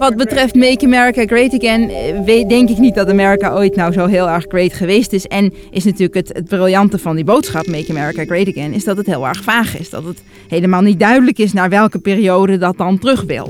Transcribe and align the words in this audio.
Wat 0.00 0.16
betreft 0.16 0.54
Make 0.54 0.84
America 0.84 1.24
Great 1.26 1.54
Again, 1.54 1.90
eh, 2.26 2.48
denk 2.48 2.68
ik 2.68 2.78
niet 2.78 2.94
dat 2.94 3.08
Amerika 3.08 3.52
ooit 3.54 3.76
nou 3.76 3.92
zo 3.92 4.06
heel 4.06 4.28
erg 4.28 4.44
great 4.48 4.72
geweest 4.72 5.12
is. 5.12 5.26
En 5.26 5.52
is 5.70 5.84
natuurlijk 5.84 6.14
het, 6.14 6.28
het 6.28 6.48
briljante 6.48 6.98
van 6.98 7.14
die 7.14 7.24
boodschap 7.24 7.66
Make 7.66 7.90
America 7.90 8.24
Great 8.24 8.48
Again, 8.48 8.72
is 8.72 8.84
dat 8.84 8.96
het 8.96 9.06
heel 9.06 9.26
erg 9.26 9.42
vaag 9.42 9.78
is. 9.78 9.90
Dat 9.90 10.04
het 10.04 10.22
helemaal 10.48 10.80
niet 10.80 11.00
duidelijk 11.00 11.38
is 11.38 11.52
naar 11.52 11.68
welke 11.68 11.98
periode 11.98 12.58
dat 12.58 12.76
dan 12.76 12.98
terug 12.98 13.22
wil. 13.22 13.48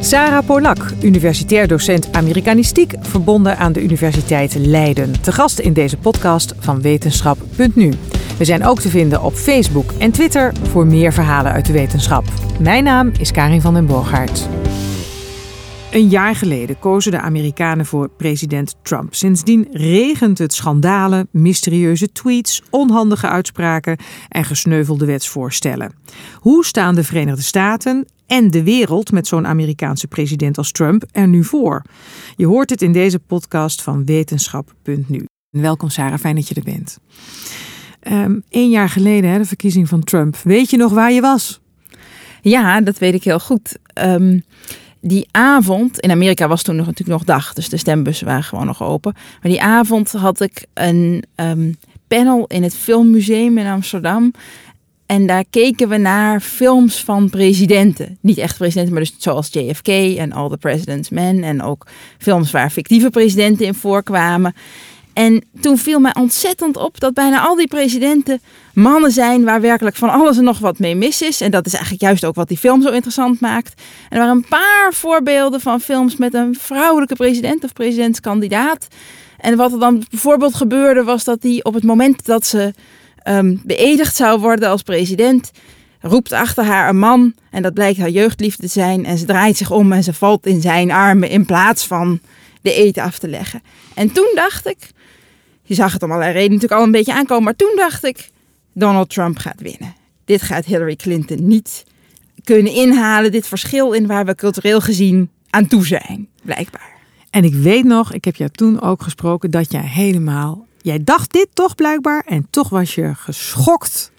Sarah 0.00 0.46
Polak, 0.46 0.78
universitair 1.02 1.68
docent 1.68 2.08
Amerikanistiek, 2.12 2.92
verbonden 3.00 3.58
aan 3.58 3.72
de 3.72 3.82
Universiteit 3.82 4.54
Leiden. 4.54 5.22
Te 5.22 5.32
gast 5.32 5.58
in 5.58 5.72
deze 5.72 5.96
podcast 5.96 6.54
van 6.58 6.80
Wetenschap.nu. 6.80 7.92
We 8.38 8.44
zijn 8.44 8.64
ook 8.64 8.80
te 8.80 8.88
vinden 8.88 9.22
op 9.22 9.34
Facebook 9.34 9.92
en 9.92 10.10
Twitter 10.10 10.52
voor 10.62 10.86
meer 10.86 11.12
verhalen 11.12 11.52
uit 11.52 11.66
de 11.66 11.72
wetenschap. 11.72 12.24
Mijn 12.60 12.84
naam 12.84 13.12
is 13.18 13.30
Karin 13.30 13.60
van 13.60 13.74
den 13.74 13.86
Boogaard. 13.86 14.48
Een 15.92 16.08
jaar 16.08 16.34
geleden 16.34 16.78
kozen 16.78 17.10
de 17.10 17.20
Amerikanen 17.20 17.86
voor 17.86 18.08
president 18.08 18.76
Trump. 18.82 19.14
Sindsdien 19.14 19.68
regent 19.70 20.38
het 20.38 20.54
schandalen, 20.54 21.28
mysterieuze 21.30 22.12
tweets, 22.12 22.62
onhandige 22.70 23.28
uitspraken 23.28 23.98
en 24.28 24.44
gesneuvelde 24.44 25.06
wetsvoorstellen. 25.06 25.94
Hoe 26.34 26.64
staan 26.64 26.94
de 26.94 27.04
Verenigde 27.04 27.42
Staten 27.42 28.06
en 28.26 28.50
de 28.50 28.62
wereld 28.62 29.12
met 29.12 29.26
zo'n 29.26 29.46
Amerikaanse 29.46 30.06
president 30.06 30.58
als 30.58 30.72
Trump 30.72 31.04
er 31.12 31.28
nu 31.28 31.44
voor? 31.44 31.82
Je 32.36 32.46
hoort 32.46 32.70
het 32.70 32.82
in 32.82 32.92
deze 32.92 33.18
podcast 33.18 33.82
van 33.82 34.04
Wetenschap.nu. 34.04 35.24
Welkom 35.50 35.88
Sarah, 35.88 36.18
fijn 36.18 36.34
dat 36.34 36.48
je 36.48 36.54
er 36.54 36.62
bent. 36.62 36.98
Um, 38.12 38.42
jaar 38.50 38.88
geleden, 38.88 39.30
hè, 39.30 39.38
de 39.38 39.44
verkiezing 39.44 39.88
van 39.88 40.04
Trump. 40.04 40.36
Weet 40.36 40.70
je 40.70 40.76
nog 40.76 40.92
waar 40.92 41.12
je 41.12 41.20
was? 41.20 41.60
Ja, 42.42 42.80
dat 42.80 42.98
weet 42.98 43.14
ik 43.14 43.24
heel 43.24 43.40
goed. 43.40 43.76
Um, 44.02 44.44
die 45.00 45.28
avond, 45.30 46.00
in 46.00 46.10
Amerika 46.10 46.48
was 46.48 46.62
toen 46.62 46.76
nog, 46.76 46.86
natuurlijk 46.86 47.18
nog 47.18 47.26
dag, 47.26 47.52
dus 47.52 47.68
de 47.68 47.76
stembussen 47.76 48.26
waren 48.26 48.44
gewoon 48.44 48.66
nog 48.66 48.82
open. 48.82 49.12
Maar 49.14 49.50
die 49.50 49.62
avond 49.62 50.12
had 50.12 50.40
ik 50.40 50.66
een 50.74 51.24
um, 51.36 51.76
panel 52.08 52.44
in 52.46 52.62
het 52.62 52.74
Filmmuseum 52.74 53.58
in 53.58 53.66
Amsterdam. 53.66 54.32
En 55.06 55.26
daar 55.26 55.44
keken 55.50 55.88
we 55.88 55.96
naar 55.96 56.40
films 56.40 57.04
van 57.04 57.30
presidenten. 57.30 58.18
Niet 58.20 58.38
echt 58.38 58.56
presidenten, 58.56 58.92
maar 58.92 59.02
dus 59.02 59.14
zoals 59.18 59.48
JFK 59.50 59.88
en 59.88 60.32
All 60.32 60.48
the 60.48 60.56
President's 60.56 61.10
Men. 61.10 61.42
En 61.42 61.62
ook 61.62 61.86
films 62.18 62.50
waar 62.50 62.70
fictieve 62.70 63.10
presidenten 63.10 63.66
in 63.66 63.74
voorkwamen. 63.74 64.54
En 65.16 65.44
toen 65.60 65.78
viel 65.78 66.00
mij 66.00 66.14
ontzettend 66.14 66.76
op 66.76 67.00
dat 67.00 67.14
bijna 67.14 67.40
al 67.40 67.54
die 67.54 67.66
presidenten 67.66 68.40
mannen 68.74 69.10
zijn 69.10 69.44
waar 69.44 69.60
werkelijk 69.60 69.96
van 69.96 70.10
alles 70.10 70.36
en 70.36 70.44
nog 70.44 70.58
wat 70.58 70.78
mee 70.78 70.96
mis 70.96 71.22
is. 71.22 71.40
En 71.40 71.50
dat 71.50 71.66
is 71.66 71.72
eigenlijk 71.72 72.02
juist 72.02 72.24
ook 72.24 72.34
wat 72.34 72.48
die 72.48 72.56
film 72.56 72.82
zo 72.82 72.90
interessant 72.90 73.40
maakt. 73.40 73.82
En 74.08 74.18
er 74.18 74.18
waren 74.18 74.36
een 74.36 74.48
paar 74.48 74.92
voorbeelden 74.92 75.60
van 75.60 75.80
films 75.80 76.16
met 76.16 76.34
een 76.34 76.56
vrouwelijke 76.60 77.14
president 77.14 77.64
of 77.64 77.72
presidentskandidaat. 77.72 78.86
En 79.38 79.56
wat 79.56 79.72
er 79.72 79.78
dan 79.78 80.04
bijvoorbeeld 80.10 80.54
gebeurde 80.54 81.04
was 81.04 81.24
dat 81.24 81.42
die 81.42 81.64
op 81.64 81.74
het 81.74 81.84
moment 81.84 82.26
dat 82.26 82.46
ze 82.46 82.74
um, 83.28 83.60
beëdigd 83.64 84.16
zou 84.16 84.40
worden 84.40 84.68
als 84.68 84.82
president, 84.82 85.50
roept 86.00 86.32
achter 86.32 86.64
haar 86.64 86.88
een 86.88 86.98
man. 86.98 87.34
En 87.50 87.62
dat 87.62 87.74
blijkt 87.74 87.98
haar 87.98 88.10
jeugdliefde 88.10 88.62
te 88.62 88.72
zijn. 88.72 89.04
En 89.04 89.18
ze 89.18 89.24
draait 89.24 89.56
zich 89.56 89.70
om 89.70 89.92
en 89.92 90.02
ze 90.02 90.12
valt 90.12 90.46
in 90.46 90.60
zijn 90.60 90.90
armen 90.90 91.28
in 91.28 91.46
plaats 91.46 91.86
van 91.86 92.20
de 92.60 92.74
eten 92.74 93.02
af 93.02 93.18
te 93.18 93.28
leggen. 93.28 93.62
En 93.94 94.12
toen 94.12 94.32
dacht 94.34 94.66
ik, 94.66 94.94
je 95.66 95.74
zag 95.74 95.92
het 95.92 96.02
om 96.02 96.10
allerlei 96.10 96.32
redenen 96.32 96.54
natuurlijk 96.54 96.80
al 96.80 96.86
een 96.86 96.92
beetje 96.92 97.14
aankomen. 97.14 97.44
Maar 97.44 97.56
toen 97.56 97.72
dacht 97.76 98.04
ik, 98.04 98.30
Donald 98.72 99.10
Trump 99.10 99.38
gaat 99.38 99.60
winnen. 99.60 99.94
Dit 100.24 100.42
gaat 100.42 100.64
Hillary 100.64 100.96
Clinton 100.96 101.48
niet 101.48 101.84
kunnen 102.44 102.72
inhalen. 102.72 103.32
Dit 103.32 103.46
verschil 103.46 103.92
in 103.92 104.06
waar 104.06 104.24
we 104.24 104.34
cultureel 104.34 104.80
gezien 104.80 105.30
aan 105.50 105.66
toe 105.66 105.86
zijn, 105.86 106.28
blijkbaar. 106.42 106.94
En 107.30 107.44
ik 107.44 107.54
weet 107.54 107.84
nog, 107.84 108.12
ik 108.12 108.24
heb 108.24 108.36
jou 108.36 108.50
toen 108.50 108.80
ook 108.80 109.02
gesproken, 109.02 109.50
dat 109.50 109.72
jij 109.72 109.86
helemaal... 109.86 110.66
Jij 110.82 111.04
dacht 111.04 111.32
dit 111.32 111.48
toch 111.52 111.74
blijkbaar 111.74 112.24
en 112.26 112.46
toch 112.50 112.68
was 112.68 112.94
je 112.94 113.14
geschokt 113.14 114.10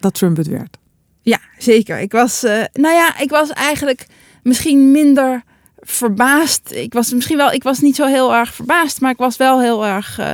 dat 0.00 0.14
Trump 0.14 0.36
het 0.36 0.46
werd. 0.46 0.76
Ja, 1.22 1.38
zeker. 1.58 2.00
Ik 2.00 2.12
was, 2.12 2.44
uh, 2.44 2.50
nou 2.72 2.94
ja, 2.94 3.18
ik 3.18 3.30
was 3.30 3.50
eigenlijk 3.50 4.06
misschien 4.42 4.90
minder 4.90 5.42
verbaasd. 5.80 6.72
Ik 6.72 6.92
was 6.92 7.12
misschien 7.12 7.36
wel, 7.36 7.52
ik 7.52 7.62
was 7.62 7.78
niet 7.78 7.96
zo 7.96 8.06
heel 8.06 8.34
erg 8.34 8.54
verbaasd, 8.54 9.00
maar 9.00 9.10
ik 9.10 9.16
was 9.18 9.36
wel 9.36 9.60
heel 9.60 9.86
erg 9.86 10.18
uh, 10.20 10.32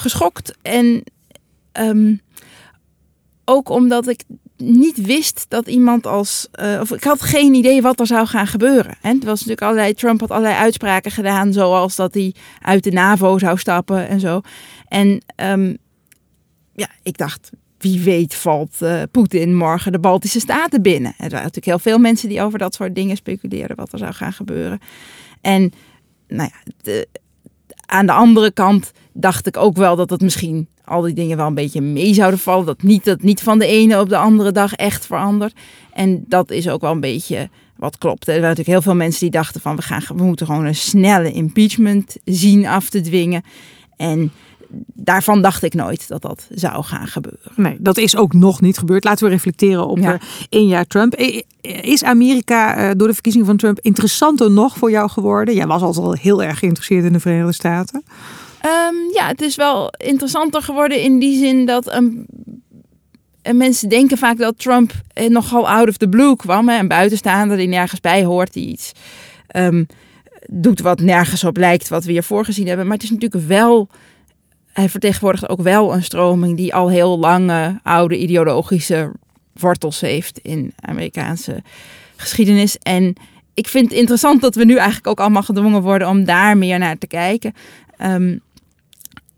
geschokt. 0.00 0.56
En 0.62 1.04
um, 1.72 2.20
ook 3.44 3.68
omdat 3.68 4.08
ik 4.08 4.24
niet 4.56 5.06
wist 5.06 5.46
dat 5.48 5.68
iemand 5.68 6.06
als. 6.06 6.48
Uh, 6.62 6.80
of 6.80 6.92
ik 6.92 7.04
had 7.04 7.22
geen 7.22 7.54
idee 7.54 7.82
wat 7.82 8.00
er 8.00 8.06
zou 8.06 8.26
gaan 8.26 8.46
gebeuren. 8.46 8.96
En 9.02 9.14
het 9.14 9.24
was 9.24 9.38
natuurlijk 9.38 9.62
allerlei. 9.62 9.94
Trump 9.94 10.20
had 10.20 10.30
allerlei 10.30 10.54
uitspraken 10.54 11.10
gedaan, 11.10 11.52
zoals 11.52 11.96
dat 11.96 12.14
hij 12.14 12.34
uit 12.60 12.84
de 12.84 12.90
NAVO 12.90 13.38
zou 13.38 13.58
stappen 13.58 14.08
en 14.08 14.20
zo. 14.20 14.40
En 14.88 15.22
um, 15.36 15.78
ja, 16.74 16.88
ik 17.02 17.16
dacht. 17.16 17.50
Wie 17.78 18.00
weet 18.00 18.34
valt 18.34 18.76
uh, 18.82 19.02
Poetin 19.10 19.56
morgen 19.56 19.92
de 19.92 19.98
Baltische 19.98 20.40
Staten 20.40 20.82
binnen. 20.82 21.10
Er 21.10 21.16
waren 21.18 21.34
natuurlijk 21.34 21.66
heel 21.66 21.78
veel 21.78 21.98
mensen 21.98 22.28
die 22.28 22.42
over 22.42 22.58
dat 22.58 22.74
soort 22.74 22.94
dingen 22.94 23.16
speculeerden, 23.16 23.76
wat 23.76 23.92
er 23.92 23.98
zou 23.98 24.12
gaan 24.12 24.32
gebeuren. 24.32 24.78
En 25.40 25.72
nou 26.28 26.50
ja, 26.52 26.72
de, 26.82 27.08
aan 27.86 28.06
de 28.06 28.12
andere 28.12 28.50
kant 28.52 28.92
dacht 29.12 29.46
ik 29.46 29.56
ook 29.56 29.76
wel 29.76 29.96
dat 29.96 30.10
het 30.10 30.20
misschien 30.20 30.68
al 30.84 31.02
die 31.02 31.14
dingen 31.14 31.36
wel 31.36 31.46
een 31.46 31.54
beetje 31.54 31.80
mee 31.80 32.14
zouden 32.14 32.38
vallen. 32.38 32.66
Dat 32.66 32.82
niet, 32.82 33.04
dat 33.04 33.22
niet 33.22 33.42
van 33.42 33.58
de 33.58 33.66
ene 33.66 34.00
op 34.00 34.08
de 34.08 34.16
andere 34.16 34.52
dag 34.52 34.74
echt 34.74 35.06
verandert. 35.06 35.54
En 35.92 36.24
dat 36.28 36.50
is 36.50 36.68
ook 36.68 36.80
wel 36.80 36.92
een 36.92 37.00
beetje 37.00 37.48
wat 37.76 37.98
klopt. 37.98 38.26
Er 38.26 38.32
waren 38.32 38.42
natuurlijk 38.42 38.68
heel 38.68 38.82
veel 38.82 38.94
mensen 38.94 39.20
die 39.20 39.30
dachten 39.30 39.60
van 39.60 39.76
we, 39.76 39.82
gaan, 39.82 40.02
we 40.16 40.22
moeten 40.22 40.46
gewoon 40.46 40.64
een 40.64 40.74
snelle 40.74 41.32
impeachment 41.32 42.16
zien 42.24 42.66
af 42.66 42.88
te 42.88 43.00
dwingen. 43.00 43.42
En 43.96 44.32
daarvan 44.94 45.42
dacht 45.42 45.62
ik 45.62 45.74
nooit 45.74 46.08
dat 46.08 46.22
dat 46.22 46.48
zou 46.50 46.84
gaan 46.84 47.06
gebeuren. 47.06 47.52
Nee, 47.56 47.76
dat 47.78 47.96
is 47.96 48.16
ook 48.16 48.32
nog 48.32 48.60
niet 48.60 48.78
gebeurd. 48.78 49.04
Laten 49.04 49.24
we 49.24 49.30
reflecteren 49.30 49.86
op 49.86 49.98
ja. 49.98 50.18
één 50.48 50.66
jaar 50.66 50.86
Trump. 50.86 51.14
Is 51.60 52.04
Amerika 52.04 52.76
eh, 52.76 52.90
door 52.96 53.08
de 53.08 53.14
verkiezing 53.14 53.46
van 53.46 53.56
Trump 53.56 53.78
interessanter 53.80 54.50
nog 54.50 54.76
voor 54.76 54.90
jou 54.90 55.10
geworden? 55.10 55.54
Jij 55.54 55.66
was 55.66 55.82
al 55.82 56.12
heel 56.12 56.42
erg 56.42 56.58
geïnteresseerd 56.58 57.04
in 57.04 57.12
de 57.12 57.20
Verenigde 57.20 57.52
Staten. 57.52 58.04
Um, 58.66 59.12
ja, 59.12 59.26
het 59.26 59.40
is 59.40 59.56
wel 59.56 59.92
interessanter 59.96 60.62
geworden 60.62 61.00
in 61.00 61.18
die 61.18 61.38
zin 61.38 61.66
dat 61.66 61.94
um, 61.94 62.26
mensen 63.52 63.88
denken 63.88 64.18
vaak 64.18 64.38
dat 64.38 64.58
Trump 64.58 64.92
eh, 65.12 65.28
nogal 65.28 65.68
out 65.68 65.88
of 65.88 65.96
the 65.96 66.08
blue 66.08 66.36
kwam. 66.36 66.68
Hè, 66.68 66.78
een 66.78 66.88
buitenstaander 66.88 67.56
die 67.56 67.68
nergens 67.68 68.00
bij 68.00 68.24
hoort, 68.24 68.52
die 68.52 68.66
iets 68.66 68.92
um, 69.56 69.86
doet 70.46 70.80
wat 70.80 71.00
nergens 71.00 71.44
op 71.44 71.56
lijkt 71.56 71.88
wat 71.88 72.04
we 72.04 72.12
hiervoor 72.12 72.44
gezien 72.44 72.66
hebben. 72.66 72.86
Maar 72.86 72.94
het 72.94 73.04
is 73.04 73.10
natuurlijk 73.10 73.46
wel, 73.46 73.88
hij 74.72 74.88
vertegenwoordigt 74.88 75.48
ook 75.48 75.62
wel 75.62 75.94
een 75.94 76.02
stroming 76.02 76.56
die 76.56 76.74
al 76.74 76.88
heel 76.88 77.18
lange 77.18 77.80
oude 77.82 78.18
ideologische 78.18 79.12
wortels 79.52 80.00
heeft 80.00 80.38
in 80.38 80.72
Amerikaanse 80.80 81.62
geschiedenis. 82.16 82.76
En 82.78 83.14
ik 83.54 83.68
vind 83.68 83.90
het 83.90 83.98
interessant 83.98 84.40
dat 84.40 84.54
we 84.54 84.64
nu 84.64 84.76
eigenlijk 84.76 85.06
ook 85.06 85.20
allemaal 85.20 85.42
gedwongen 85.42 85.82
worden 85.82 86.08
om 86.08 86.24
daar 86.24 86.58
meer 86.58 86.78
naar 86.78 86.98
te 86.98 87.06
kijken. 87.06 87.54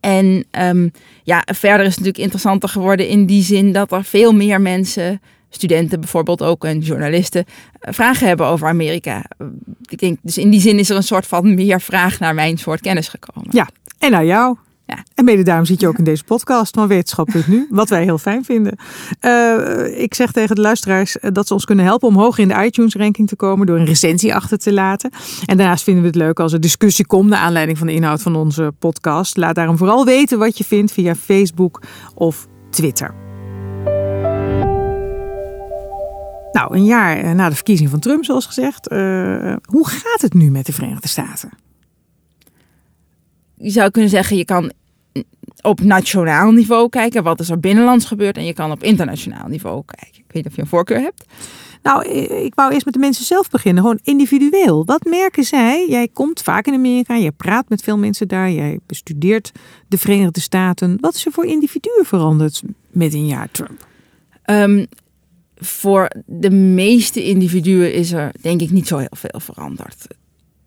En 0.02 0.44
um, 0.60 0.92
ja, 1.22 1.42
verder 1.46 1.80
is 1.80 1.94
het 1.94 1.96
natuurlijk 1.96 2.24
interessanter 2.24 2.68
geworden 2.68 3.08
in 3.08 3.26
die 3.26 3.42
zin 3.42 3.72
dat 3.72 3.92
er 3.92 4.04
veel 4.04 4.32
meer 4.32 4.60
mensen, 4.60 5.20
studenten 5.48 6.00
bijvoorbeeld 6.00 6.42
ook 6.42 6.64
en 6.64 6.78
journalisten, 6.78 7.44
eh, 7.80 7.92
vragen 7.92 8.26
hebben 8.26 8.46
over 8.46 8.68
Amerika. 8.68 9.24
Ik 9.88 9.98
denk, 9.98 10.18
dus 10.22 10.38
in 10.38 10.50
die 10.50 10.60
zin 10.60 10.78
is 10.78 10.90
er 10.90 10.96
een 10.96 11.02
soort 11.02 11.26
van 11.26 11.54
meer 11.54 11.80
vraag 11.80 12.18
naar 12.18 12.34
mijn 12.34 12.58
soort 12.58 12.80
kennis 12.80 13.08
gekomen. 13.08 13.48
Ja, 13.52 13.68
en 13.98 14.10
naar 14.10 14.24
jou. 14.24 14.56
Ja. 14.86 15.04
En 15.14 15.24
mede 15.24 15.42
daarom 15.42 15.64
zit 15.64 15.80
je 15.80 15.88
ook 15.88 15.98
in 15.98 16.04
deze 16.04 16.24
podcast 16.24 16.74
van 16.74 16.88
Wetenschap.nu, 16.88 17.66
wat 17.70 17.88
wij 17.88 18.02
heel 18.02 18.18
fijn 18.18 18.44
vinden. 18.44 18.78
Uh, 19.20 20.00
ik 20.00 20.14
zeg 20.14 20.32
tegen 20.32 20.54
de 20.54 20.60
luisteraars 20.60 21.18
eh, 21.18 21.30
dat 21.32 21.46
ze 21.46 21.54
ons 21.54 21.64
kunnen 21.64 21.84
helpen 21.84 22.08
om 22.08 22.16
hoger 22.16 22.42
in 22.42 22.48
de 22.48 22.64
iTunes-ranking 22.64 23.28
te 23.28 23.36
komen 23.36 23.66
door 23.66 23.78
een 23.78 23.84
recensie 23.84 24.34
achter 24.34 24.58
te 24.58 24.72
laten. 24.72 25.10
En 25.46 25.56
daarnaast 25.56 25.84
vinden 25.84 26.02
we 26.02 26.08
het 26.08 26.18
leuk 26.18 26.40
als 26.40 26.52
er 26.52 26.60
discussie 26.60 27.06
komt 27.06 27.28
naar 27.28 27.38
aanleiding 27.38 27.78
van 27.78 27.86
de 27.86 27.92
inhoud 27.92 28.22
van 28.22 28.36
onze 28.36 28.72
podcast. 28.78 29.36
Laat 29.36 29.54
daarom 29.54 29.76
vooral 29.76 30.04
weten 30.04 30.38
wat 30.38 30.58
je 30.58 30.64
vindt 30.64 30.92
via 30.92 31.14
Facebook 31.14 31.82
of 32.14 32.48
Twitter. 32.70 33.14
Nou, 36.52 36.76
een 36.76 36.84
jaar 36.84 37.16
eh, 37.16 37.30
na 37.32 37.48
de 37.48 37.54
verkiezing 37.54 37.90
van 37.90 37.98
Trump, 37.98 38.24
zoals 38.24 38.46
gezegd. 38.46 38.90
Hoe 39.62 39.88
gaat 39.88 40.20
het 40.20 40.34
nu 40.34 40.50
met 40.50 40.66
de 40.66 40.72
Verenigde 40.72 41.08
Staten? 41.08 41.50
Je 43.62 43.70
zou 43.70 43.90
kunnen 43.90 44.10
zeggen, 44.10 44.36
je 44.36 44.44
kan 44.44 44.72
op 45.60 45.80
nationaal 45.80 46.50
niveau 46.50 46.88
kijken 46.88 47.22
wat 47.22 47.40
is 47.40 47.50
er 47.50 47.60
binnenlands 47.60 48.04
gebeurt 48.04 48.36
en 48.36 48.44
je 48.44 48.52
kan 48.52 48.70
op 48.70 48.82
internationaal 48.82 49.48
niveau 49.48 49.82
kijken. 49.86 50.18
Ik 50.18 50.24
weet 50.26 50.34
niet 50.34 50.46
of 50.46 50.54
je 50.54 50.60
een 50.60 50.68
voorkeur 50.68 51.00
hebt. 51.00 51.24
Nou, 51.82 52.04
ik 52.44 52.54
wou 52.54 52.72
eerst 52.72 52.84
met 52.84 52.94
de 52.94 53.00
mensen 53.00 53.24
zelf 53.24 53.50
beginnen, 53.50 53.82
gewoon 53.82 53.98
individueel. 54.02 54.84
Wat 54.84 55.04
merken 55.04 55.44
zij? 55.44 55.86
Jij 55.88 56.08
komt 56.08 56.42
vaak 56.42 56.66
in 56.66 56.74
Amerika, 56.74 57.14
je 57.14 57.32
praat 57.32 57.68
met 57.68 57.82
veel 57.82 57.98
mensen 57.98 58.28
daar, 58.28 58.50
jij 58.50 58.78
bestudeert 58.86 59.52
de 59.88 59.98
Verenigde 59.98 60.40
Staten. 60.40 60.98
Wat 61.00 61.14
is 61.14 61.26
er 61.26 61.32
voor 61.32 61.46
individuen 61.46 62.04
veranderd 62.04 62.62
met 62.90 63.14
een 63.14 63.26
jaar 63.26 63.50
Trump? 63.50 63.86
Um, 64.46 64.86
voor 65.56 66.10
de 66.26 66.50
meeste 66.50 67.24
individuen 67.24 67.94
is 67.94 68.12
er 68.12 68.32
denk 68.40 68.60
ik 68.60 68.70
niet 68.70 68.86
zo 68.86 68.98
heel 68.98 69.16
veel 69.16 69.40
veranderd. 69.40 70.06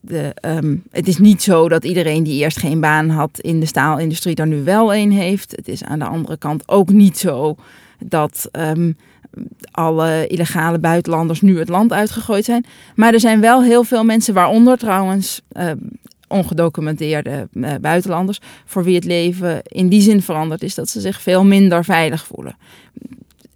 De, 0.08 0.32
ehm, 0.36 0.76
het 0.92 1.08
is 1.08 1.18
niet 1.18 1.44
zo 1.44 1.70
dat 1.70 1.84
iedereen 1.84 2.24
die 2.24 2.42
eerst 2.42 2.58
geen 2.58 2.80
baan 2.80 3.10
had 3.10 3.40
in 3.40 3.60
de 3.60 3.66
staalindustrie 3.66 4.36
er 4.36 4.48
nu 4.48 4.64
wel 4.64 4.96
een 4.96 5.12
heeft. 5.12 5.52
Het 5.56 5.68
is 5.68 5.84
aan 5.84 6.00
de 6.00 6.06
andere 6.06 6.38
kant 6.38 6.64
ook 6.66 6.90
niet 6.90 7.18
zo 7.18 7.56
dat 8.00 8.50
ehm, 8.52 8.92
alle 9.72 10.28
illegale 10.28 10.80
buitenlanders 10.80 11.42
nu 11.42 11.60
het 11.60 11.70
land 11.70 11.94
uitgegooid 11.94 12.46
zijn. 12.46 12.66
Maar 12.96 13.14
er 13.14 13.20
zijn 13.20 13.42
wel 13.42 13.64
heel 13.64 13.84
veel 13.84 14.04
mensen, 14.04 14.34
waaronder 14.34 14.78
trouwens 14.78 15.42
ehm, 15.52 15.78
ongedocumenteerde 16.28 17.48
uh, 17.54 17.74
buitenlanders, 17.82 18.40
voor 18.66 18.84
wie 18.84 18.96
het 18.96 19.06
leven 19.06 19.62
in 19.64 19.90
die 19.90 20.02
zin 20.02 20.22
veranderd 20.22 20.64
is 20.64 20.76
dat 20.76 20.90
ze 20.90 21.00
zich 21.00 21.22
veel 21.22 21.46
minder 21.46 21.84
veilig 21.84 22.26
voelen. 22.26 22.56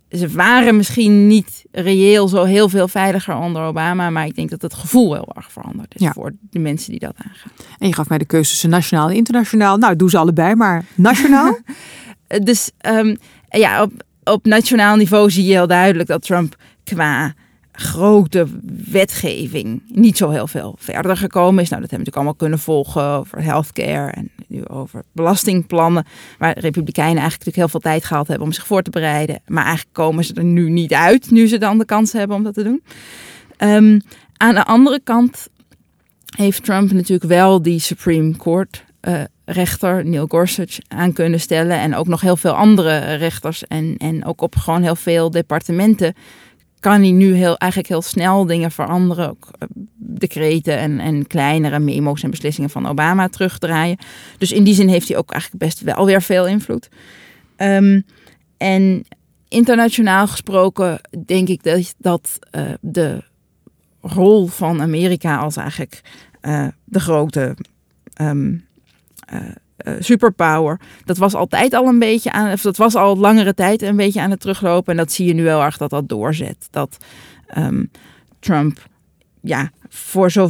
Ze 0.09 0.29
waren 0.29 0.75
misschien 0.75 1.27
niet 1.27 1.65
reëel 1.71 2.27
zo 2.27 2.44
heel 2.44 2.69
veel 2.69 2.88
veiliger 2.88 3.35
onder 3.35 3.61
Obama, 3.61 4.09
maar 4.09 4.25
ik 4.25 4.35
denk 4.35 4.50
dat 4.50 4.61
het 4.61 4.73
gevoel 4.73 5.13
heel 5.13 5.31
erg 5.35 5.51
veranderd 5.51 5.95
is 5.95 6.09
voor 6.13 6.33
de 6.50 6.59
mensen 6.59 6.91
die 6.91 7.00
dat 7.00 7.15
aangaan. 7.17 7.51
En 7.77 7.88
je 7.88 7.94
gaf 7.94 8.09
mij 8.09 8.17
de 8.17 8.25
keuze 8.25 8.50
tussen 8.50 8.69
nationaal 8.69 9.09
en 9.09 9.15
internationaal. 9.15 9.77
Nou, 9.77 9.95
doe 9.95 10.09
ze 10.09 10.17
allebei, 10.17 10.56
maar 10.56 10.85
nationaal? 10.95 11.57
dus 12.44 12.71
um, 12.88 13.17
ja, 13.50 13.81
op, 13.81 13.91
op 14.23 14.45
nationaal 14.45 14.95
niveau 14.95 15.29
zie 15.29 15.44
je 15.44 15.51
heel 15.51 15.67
duidelijk 15.67 16.09
dat 16.09 16.21
Trump 16.21 16.56
qua 16.83 17.33
grote 17.79 18.47
wetgeving 18.91 19.81
niet 19.87 20.17
zo 20.17 20.29
heel 20.29 20.47
veel 20.47 20.75
verder 20.79 21.17
gekomen 21.17 21.63
is. 21.63 21.69
Nou, 21.69 21.81
dat 21.81 21.89
hebben 21.91 22.07
we 22.07 22.11
natuurlijk 22.11 22.15
allemaal 22.15 22.33
kunnen 22.33 22.59
volgen 22.59 23.03
over 23.03 23.43
healthcare 23.43 24.11
en 24.11 24.29
nu 24.47 24.67
over 24.67 25.03
belastingplannen. 25.11 26.05
Waar 26.37 26.53
de 26.53 26.59
Republikeinen 26.59 27.21
eigenlijk 27.21 27.45
natuurlijk 27.45 27.71
heel 27.71 27.81
veel 27.81 27.91
tijd 27.91 28.05
gehad 28.05 28.27
hebben 28.27 28.47
om 28.47 28.53
zich 28.53 28.67
voor 28.67 28.81
te 28.81 28.89
bereiden. 28.89 29.41
Maar 29.47 29.65
eigenlijk 29.65 29.95
komen 29.95 30.23
ze 30.23 30.33
er 30.33 30.43
nu 30.43 30.69
niet 30.69 30.93
uit, 30.93 31.31
nu 31.31 31.47
ze 31.47 31.57
dan 31.57 31.77
de 31.77 31.85
kans 31.85 32.11
hebben 32.11 32.37
om 32.37 32.43
dat 32.43 32.53
te 32.53 32.63
doen. 32.63 32.83
Um, 33.57 34.01
aan 34.37 34.55
de 34.55 34.65
andere 34.65 34.99
kant 35.03 35.47
heeft 36.35 36.63
Trump 36.63 36.91
natuurlijk 36.91 37.29
wel 37.29 37.61
die 37.61 37.79
Supreme 37.79 38.37
Court 38.37 38.83
uh, 39.07 39.21
rechter 39.45 40.05
Neil 40.05 40.25
Gorsuch 40.27 40.77
aan 40.87 41.13
kunnen 41.13 41.39
stellen. 41.39 41.79
En 41.79 41.95
ook 41.95 42.07
nog 42.07 42.21
heel 42.21 42.37
veel 42.37 42.51
andere 42.51 43.15
rechters. 43.15 43.67
En, 43.67 43.95
en 43.97 44.25
ook 44.25 44.41
op 44.41 44.55
gewoon 44.55 44.83
heel 44.83 44.95
veel 44.95 45.31
departementen 45.31 46.13
kan 46.79 47.01
hij 47.01 47.11
nu 47.11 47.33
heel, 47.33 47.57
eigenlijk 47.57 47.91
heel 47.91 48.01
snel 48.01 48.45
dingen 48.45 48.71
veranderen. 48.71 49.29
Ook 49.29 49.51
uh, 49.59 49.67
decreten 49.95 50.77
en, 50.77 50.99
en 50.99 51.27
kleinere 51.27 51.79
memo's 51.79 52.23
en 52.23 52.29
beslissingen 52.29 52.69
van 52.69 52.87
Obama 52.87 53.27
terugdraaien. 53.27 53.97
Dus 54.37 54.51
in 54.51 54.63
die 54.63 54.73
zin 54.73 54.87
heeft 54.87 55.07
hij 55.07 55.17
ook 55.17 55.31
eigenlijk 55.31 55.63
best 55.63 55.81
wel 55.81 56.05
weer 56.05 56.21
veel 56.21 56.47
invloed. 56.47 56.89
Um, 57.57 58.05
en 58.57 59.05
internationaal 59.47 60.27
gesproken 60.27 61.01
denk 61.25 61.47
ik 61.47 61.63
dat, 61.63 61.95
dat 61.97 62.39
uh, 62.51 62.61
de 62.81 63.23
rol 64.01 64.47
van 64.47 64.81
Amerika 64.81 65.37
als 65.37 65.55
eigenlijk 65.55 66.01
uh, 66.41 66.67
de 66.83 66.99
grote 66.99 67.55
uh, 68.21 68.55
superpower. 69.99 70.79
Dat 71.05 71.17
was 71.17 71.35
altijd 71.35 71.73
al 71.73 71.87
een 71.87 71.99
beetje 71.99 72.31
aan, 72.31 72.51
of 72.51 72.61
dat 72.61 72.77
was 72.77 72.95
al 72.95 73.17
langere 73.17 73.53
tijd 73.53 73.81
een 73.81 73.95
beetje 73.95 74.21
aan 74.21 74.31
het 74.31 74.39
teruglopen. 74.39 74.91
En 74.91 74.97
dat 74.97 75.11
zie 75.11 75.27
je 75.27 75.33
nu 75.33 75.47
heel 75.47 75.63
erg 75.63 75.77
dat 75.77 75.89
dat 75.89 76.09
doorzet. 76.09 76.67
Dat 76.71 76.97
um, 77.57 77.91
Trump, 78.39 78.87
ja, 79.41 79.71
voor 79.89 80.31
zo, 80.31 80.49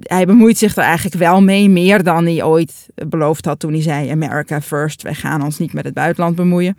hij, 0.00 0.26
bemoeit 0.26 0.58
zich 0.58 0.76
er 0.76 0.82
eigenlijk 0.82 1.16
wel 1.16 1.42
mee, 1.42 1.68
meer 1.68 2.02
dan 2.02 2.24
hij 2.24 2.42
ooit 2.42 2.86
beloofd 3.08 3.44
had 3.44 3.60
toen 3.60 3.72
hij 3.72 3.82
zei: 3.82 4.10
America 4.10 4.60
first, 4.60 5.02
wij 5.02 5.14
gaan 5.14 5.42
ons 5.42 5.58
niet 5.58 5.72
met 5.72 5.84
het 5.84 5.94
buitenland 5.94 6.36
bemoeien. 6.36 6.76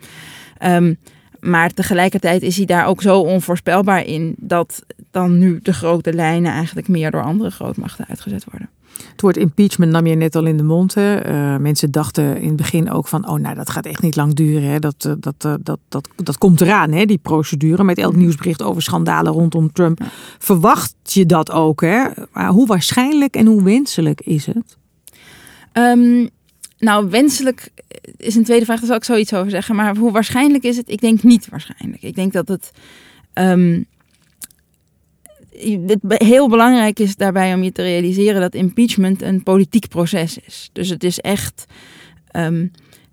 Um, 0.64 0.98
maar 1.44 1.70
tegelijkertijd 1.70 2.42
is 2.42 2.56
hij 2.56 2.66
daar 2.66 2.86
ook 2.86 3.02
zo 3.02 3.20
onvoorspelbaar 3.20 4.04
in 4.06 4.34
dat 4.38 4.82
dan 5.10 5.38
nu 5.38 5.60
de 5.62 5.72
grote 5.72 6.12
lijnen 6.12 6.52
eigenlijk 6.52 6.88
meer 6.88 7.10
door 7.10 7.22
andere 7.22 7.50
grootmachten 7.50 8.06
uitgezet 8.08 8.44
worden. 8.50 8.68
Het 9.10 9.20
woord 9.20 9.36
impeachment 9.36 9.92
nam 9.92 10.06
je 10.06 10.14
net 10.14 10.36
al 10.36 10.44
in 10.46 10.56
de 10.56 10.62
mond. 10.62 10.94
Hè. 10.94 11.28
Uh, 11.28 11.56
mensen 11.56 11.90
dachten 11.90 12.40
in 12.40 12.48
het 12.48 12.56
begin 12.56 12.90
ook 12.90 13.08
van, 13.08 13.28
oh 13.28 13.38
nou 13.38 13.54
dat 13.54 13.70
gaat 13.70 13.86
echt 13.86 14.02
niet 14.02 14.16
lang 14.16 14.34
duren. 14.34 14.68
Hè. 14.68 14.78
Dat, 14.78 15.04
uh, 15.06 15.12
dat, 15.18 15.34
uh, 15.46 15.54
dat, 15.60 15.78
dat, 15.88 16.08
dat 16.16 16.38
komt 16.38 16.60
eraan, 16.60 16.92
hè, 16.92 17.04
die 17.04 17.18
procedure. 17.18 17.84
Met 17.84 17.98
elk 17.98 18.16
nieuwsbericht 18.16 18.62
over 18.62 18.82
schandalen 18.82 19.32
rondom 19.32 19.72
Trump. 19.72 19.98
Ja. 19.98 20.06
Verwacht 20.38 20.94
je 21.02 21.26
dat 21.26 21.50
ook? 21.50 21.80
Hè? 21.80 22.04
Maar 22.32 22.48
hoe 22.48 22.66
waarschijnlijk 22.66 23.36
en 23.36 23.46
hoe 23.46 23.62
wenselijk 23.62 24.20
is 24.20 24.46
het? 24.46 24.76
Um, 25.72 26.28
nou, 26.84 27.10
wenselijk 27.10 27.68
is 28.16 28.34
een 28.34 28.44
tweede 28.44 28.64
vraag, 28.64 28.78
daar 28.78 28.86
zal 28.86 28.96
ik 28.96 29.04
zoiets 29.04 29.34
over 29.34 29.50
zeggen. 29.50 29.74
Maar 29.74 29.96
hoe 29.96 30.12
waarschijnlijk 30.12 30.64
is 30.64 30.76
het? 30.76 30.90
Ik 30.90 31.00
denk 31.00 31.22
niet 31.22 31.48
waarschijnlijk. 31.48 32.02
Ik 32.02 32.14
denk 32.14 32.32
dat 32.32 32.48
het... 32.48 32.70
Um, 33.34 33.86
het 35.86 35.98
heel 36.06 36.48
belangrijk 36.48 36.98
is 36.98 37.16
daarbij 37.16 37.54
om 37.54 37.62
je 37.62 37.72
te 37.72 37.82
realiseren 37.82 38.40
dat 38.40 38.54
impeachment 38.54 39.22
een 39.22 39.42
politiek 39.42 39.88
proces 39.88 40.38
is. 40.38 40.70
Dus 40.72 40.88
het 40.88 41.04
is 41.04 41.18
echt. 41.18 41.64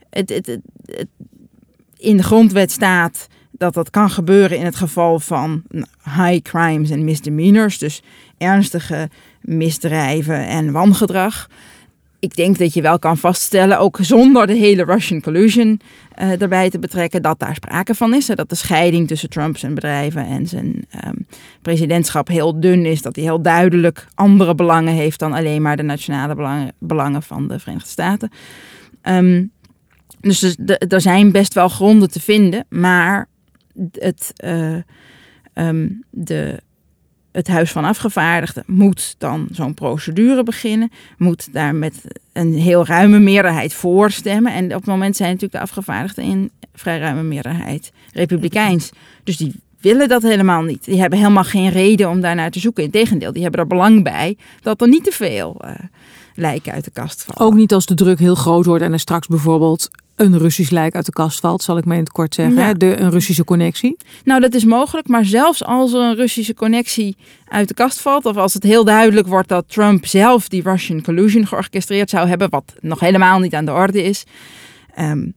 Het, 0.10 0.30
het, 0.30 0.46
het, 0.46 1.08
in 1.98 2.18
de 2.18 2.24
grondwet 2.24 2.72
staat 2.72 3.28
dat 3.52 3.74
dat 3.74 3.90
kan 3.90 4.10
gebeuren 4.10 4.58
in 4.58 4.66
het 4.66 4.76
geval 4.76 5.20
van 5.20 5.64
high 6.04 6.42
crimes 6.42 6.90
en 6.90 7.04
misdemeanors, 7.04 7.78
dus 7.78 8.02
ernstige 8.38 9.10
misdrijven 9.42 10.48
en 10.48 10.72
wangedrag 10.72 11.48
ik 12.22 12.36
denk 12.36 12.58
dat 12.58 12.74
je 12.74 12.82
wel 12.82 13.00
kan 13.00 13.18
vaststellen, 13.18 13.80
ook 13.80 13.98
zonder 14.02 14.48
de 14.48 14.54
hele 14.54 14.84
Russian 14.84 15.22
collusion 15.22 15.80
uh, 16.22 16.42
erbij 16.42 16.70
te 16.70 16.80
betrekken, 16.80 17.22
dat 17.22 17.40
daar 17.40 17.56
sprake 17.56 17.96
van 17.96 18.14
is. 18.14 18.26
Dat 18.26 18.50
de 18.50 18.56
scheiding 18.56 19.08
tussen 19.08 19.30
Trump 19.30 19.58
zijn 19.58 19.74
bedrijven 19.74 20.26
en 20.26 20.48
zijn 20.48 20.86
um, 21.06 21.28
presidentschap 21.62 22.28
heel 22.28 22.60
dun 22.60 22.86
is. 22.86 23.02
Dat 23.02 23.16
hij 23.16 23.26
heel 23.26 23.42
duidelijk 23.42 24.08
andere 24.14 24.56
belangen 24.56 24.94
heeft 24.94 25.20
dan 25.20 25.34
alleen 25.34 25.62
maar 25.62 25.78
de 25.78 25.84
nationale 25.84 26.36
belangen, 26.36 26.74
belangen 26.80 27.24
van 27.24 27.48
de 27.48 27.60
Verenigde 27.60 27.90
Staten. 27.90 28.30
Um, 29.04 29.52
dus 30.20 30.56
er 30.88 31.02
zijn 31.02 31.32
best 31.32 31.54
wel 31.54 31.70
gronden 31.70 32.12
te 32.12 32.20
vinden, 32.20 32.66
maar 32.70 33.28
het, 33.92 34.34
uh, 34.46 34.78
um, 35.54 36.04
de 36.10 36.60
het 37.32 37.48
Huis 37.48 37.72
van 37.72 37.86
Afgevaardigden 37.86 38.64
moet 38.68 39.16
dan 39.18 39.48
zo'n 39.52 39.74
procedure 39.74 40.44
beginnen, 40.44 40.92
moet 41.18 41.54
daar 41.54 41.76
met 41.76 42.02
een 42.34 42.54
heel 42.54 42.86
ruime 42.86 43.20
meerderheid 43.20 43.74
voor 43.74 44.12
stemmen. 44.12 44.54
En 44.54 44.66
op 44.66 44.72
het 44.72 44.86
moment 44.86 45.16
zijn 45.16 45.30
natuurlijk 45.30 45.54
de 45.54 45.70
afgevaardigden 45.70 46.24
in 46.24 46.52
vrij 46.74 47.00
ruime 47.00 47.24
meerderheid 47.24 47.92
republikeins. 48.14 48.92
Dus 49.24 49.38
die 49.38 49.54
willen 49.80 50.08
dat 50.08 50.22
helemaal 50.22 50.62
niet. 50.62 50.86
Die 50.86 51.00
hebben 51.00 51.20
helemaal 51.20 51.44
geen 51.44 51.70
reden 51.70 52.10
om 52.10 52.22
daarnaar 52.22 52.52
te 52.52 52.60
zoeken. 52.60 52.84
Integendeel, 52.84 53.34
die 53.34 53.42
hebben 53.42 53.60
er 53.60 53.68
belang 53.68 54.04
bij 54.04 54.38
dat 54.62 54.82
er 54.82 54.88
niet 54.88 55.04
te 55.04 55.12
veel 55.12 55.62
uh, 55.66 55.72
lijken 56.36 56.74
uit 56.74 56.84
de 56.84 56.92
kast 56.92 57.24
vallen. 57.24 57.52
Ook 57.52 57.58
niet 57.58 57.74
als 57.74 57.86
de 57.86 57.94
druk 57.94 58.20
heel 58.20 58.36
groot 58.36 58.66
wordt 58.66 58.84
en 58.84 58.94
er 58.94 59.00
straks 59.00 59.28
bijvoorbeeld 59.28 59.90
een 60.22 60.38
Russisch 60.38 60.72
lijk 60.72 60.96
uit 60.96 61.06
de 61.06 61.12
kast 61.12 61.40
valt, 61.40 61.64
zal 61.64 61.78
ik 61.78 61.86
maar 61.86 61.98
in 61.98 62.04
het 62.04 62.12
kort 62.12 62.34
zeggen. 62.34 62.56
Ja. 62.56 62.74
De, 62.74 63.00
een 63.00 63.10
Russische 63.10 63.44
connectie? 63.44 63.98
Nou, 64.24 64.42
dat 64.42 64.54
is 64.54 64.66
mogelijk. 64.66 65.08
Maar 65.08 65.26
zelfs 65.26 65.64
als 65.64 65.94
er 65.94 66.00
een 66.00 66.16
Russische 66.16 66.54
connectie 66.54 67.18
uit 67.48 67.68
de 67.68 67.74
kast 67.74 68.02
valt, 68.02 68.26
of 68.26 68.38
als 68.38 68.54
het 68.54 68.64
heel 68.64 68.84
duidelijk 68.84 69.28
wordt 69.28 69.48
dat 69.48 69.66
Trump 69.68 70.06
zelf 70.06 70.48
die 70.48 70.62
Russian 70.62 71.02
collusion 71.02 71.48
georchestreerd 71.48 72.10
zou 72.10 72.28
hebben, 72.28 72.50
wat 72.50 72.74
nog 72.80 73.00
helemaal 73.00 73.40
niet 73.40 73.54
aan 73.54 73.66
de 73.66 73.72
orde 73.72 74.04
is. 74.04 74.24
Um, 75.00 75.34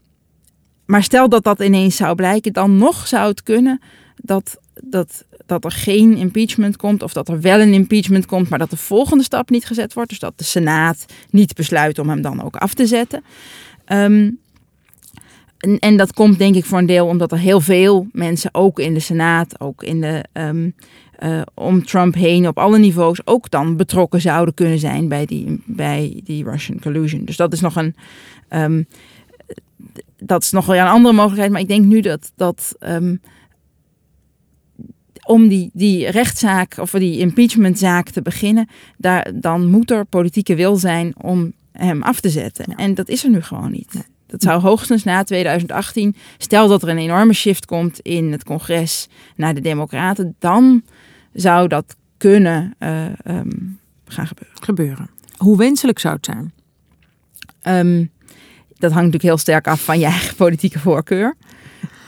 maar 0.87 1.03
stel 1.03 1.29
dat 1.29 1.45
dat 1.45 1.61
ineens 1.61 1.97
zou 1.97 2.15
blijken, 2.15 2.53
dan 2.53 2.77
nog 2.77 3.07
zou 3.07 3.29
het 3.29 3.43
kunnen 3.43 3.81
dat, 4.17 4.57
dat, 4.75 5.25
dat 5.47 5.65
er 5.65 5.71
geen 5.71 6.17
impeachment 6.17 6.77
komt, 6.77 7.03
of 7.03 7.13
dat 7.13 7.29
er 7.29 7.41
wel 7.41 7.61
een 7.61 7.73
impeachment 7.73 8.27
komt, 8.27 8.49
maar 8.49 8.59
dat 8.59 8.71
de 8.71 8.77
volgende 8.77 9.25
stap 9.25 9.51
niet 9.51 9.67
gezet 9.67 9.95
wordt. 9.95 10.11
Dus 10.11 10.19
dat 10.19 10.39
de 10.39 10.45
Senaat 10.45 11.05
niet 11.31 11.55
besluit 11.55 11.99
om 11.99 12.09
hem 12.09 12.23
dan 12.23 12.43
ook 12.43 12.57
af 12.57 12.75
te 12.75 12.87
zetten. 12.87 13.25
Um, 13.89 14.39
en, 15.65 15.79
en, 15.79 15.97
dat 15.97 16.13
komt 16.13 16.39
denk 16.39 16.55
ik 16.55 16.65
voor 16.65 16.79
een 16.79 16.87
deel 16.87 17.07
omdat 17.07 17.33
er 17.33 17.39
heel 17.39 17.61
veel 17.61 18.07
mensen, 18.13 18.55
ook 18.55 18.79
in 18.79 18.95
de 18.95 19.01
Senaat, 19.01 19.61
ook 19.61 19.83
in 19.83 20.01
de, 20.01 20.25
um, 20.33 20.75
uh, 21.19 21.43
om 21.55 21.85
Trump 21.85 22.15
heen, 22.15 22.49
op 22.49 22.59
alle 22.59 22.79
niveaus, 22.79 23.27
ook 23.27 23.51
dan 23.51 23.77
betrokken 23.77 24.21
zouden 24.21 24.55
kunnen 24.55 24.79
zijn 24.79 25.09
bij 25.09 25.27
die, 25.27 25.63
bij 25.65 26.21
die 26.25 26.45
Russian 26.45 26.81
collusion. 26.81 27.25
Dus 27.25 27.37
dat 27.37 27.53
is 27.53 27.61
nog 27.61 27.77
een. 27.77 27.95
Um, 28.51 28.87
dat 30.17 30.43
is 30.43 30.51
nog 30.51 30.67
wel 30.67 30.77
een 30.77 30.87
andere 30.87 31.15
mogelijkheid. 31.15 31.53
Maar 31.53 31.61
ik 31.61 31.69
denk 31.69 31.85
nu 31.85 32.01
dat. 32.01 32.33
dat 32.37 32.75
um, 32.81 33.21
om 35.27 35.49
die, 35.49 35.71
die 35.73 36.11
rechtszaak 36.11 36.77
of 36.79 36.91
die 36.91 37.19
impeachmentzaak 37.19 38.09
te 38.09 38.23
beginnen, 38.23 38.69
daar, 38.97 39.33
dan 39.35 39.67
moet 39.67 39.91
er 39.91 40.05
politieke 40.05 40.55
wil 40.55 40.77
zijn 40.77 41.15
om 41.23 41.53
hem 41.73 42.03
af 42.03 42.21
te 42.21 42.31
zetten. 42.31 42.65
Ja. 42.69 42.77
En 42.77 42.95
dat 42.95 43.09
is 43.09 43.25
er 43.25 43.31
nu 43.31 43.43
gewoon 43.43 43.71
niet. 43.71 43.95
Nee. 43.95 44.14
Dat 44.35 44.43
zou 44.43 44.61
hoogstens 44.61 45.05
na 45.05 45.23
2018, 45.23 46.17
stel 46.39 46.69
dat 46.69 46.83
er 46.83 46.89
een 46.89 46.99
enorme 46.99 47.33
shift 47.33 47.67
komt 47.67 48.01
in 48.01 48.33
het 48.33 48.45
congres 48.45 49.09
naar 49.37 49.55
de 49.55 49.61
Democraten, 49.61 50.37
dan 50.39 50.83
zou 51.33 51.69
dat 51.69 51.97
kunnen 52.17 52.75
uh, 52.79 53.05
um, 53.25 53.79
gaan 54.07 54.27
gebeuren. 54.27 54.57
gebeuren. 54.63 55.11
Hoe 55.37 55.57
wenselijk 55.57 55.99
zou 55.99 56.15
het 56.15 56.25
zijn? 56.25 56.53
Um, 57.87 58.11
dat 58.69 58.93
hangt 58.93 58.95
natuurlijk 58.95 59.23
heel 59.23 59.39
sterk 59.39 59.67
af 59.67 59.85
van 59.85 59.99
je 59.99 60.05
eigen 60.05 60.37
politieke 60.37 60.79
voorkeur. 60.79 61.37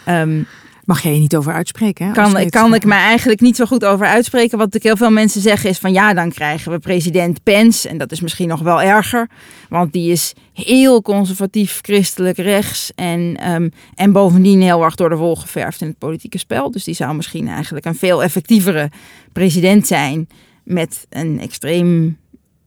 Um, 0.08 0.46
Mag 0.86 1.02
jij 1.02 1.12
je 1.14 1.18
niet 1.20 1.36
over 1.36 1.52
uitspreken? 1.52 2.06
Hè, 2.06 2.12
kan, 2.12 2.36
het- 2.36 2.50
kan 2.50 2.74
ik 2.74 2.84
me 2.84 2.92
eigenlijk 2.94 3.40
niet 3.40 3.56
zo 3.56 3.64
goed 3.64 3.84
over 3.84 4.06
uitspreken. 4.06 4.58
Wat 4.58 4.74
ik 4.74 4.82
heel 4.82 4.96
veel 4.96 5.10
mensen 5.10 5.40
zeggen 5.40 5.70
is 5.70 5.78
van 5.78 5.92
ja, 5.92 6.14
dan 6.14 6.30
krijgen 6.32 6.72
we 6.72 6.78
president 6.78 7.42
Pence. 7.42 7.88
En 7.88 7.98
dat 7.98 8.12
is 8.12 8.20
misschien 8.20 8.48
nog 8.48 8.60
wel 8.60 8.82
erger. 8.82 9.28
Want 9.68 9.92
die 9.92 10.10
is 10.12 10.32
heel 10.52 11.02
conservatief, 11.02 11.78
christelijk, 11.82 12.36
rechts. 12.36 12.92
En, 12.94 13.36
ehm, 13.40 13.68
en 13.94 14.12
bovendien 14.12 14.60
heel 14.62 14.82
erg 14.84 14.94
door 14.94 15.08
de 15.08 15.16
wol 15.16 15.36
geverfd 15.36 15.80
in 15.80 15.86
het 15.86 15.98
politieke 15.98 16.38
spel. 16.38 16.70
Dus 16.70 16.84
die 16.84 16.94
zou 16.94 17.14
misschien 17.14 17.48
eigenlijk 17.48 17.84
een 17.86 17.94
veel 17.94 18.22
effectievere 18.22 18.90
president 19.32 19.86
zijn. 19.86 20.28
Met 20.64 21.06
een 21.10 21.40
extreem 21.40 22.18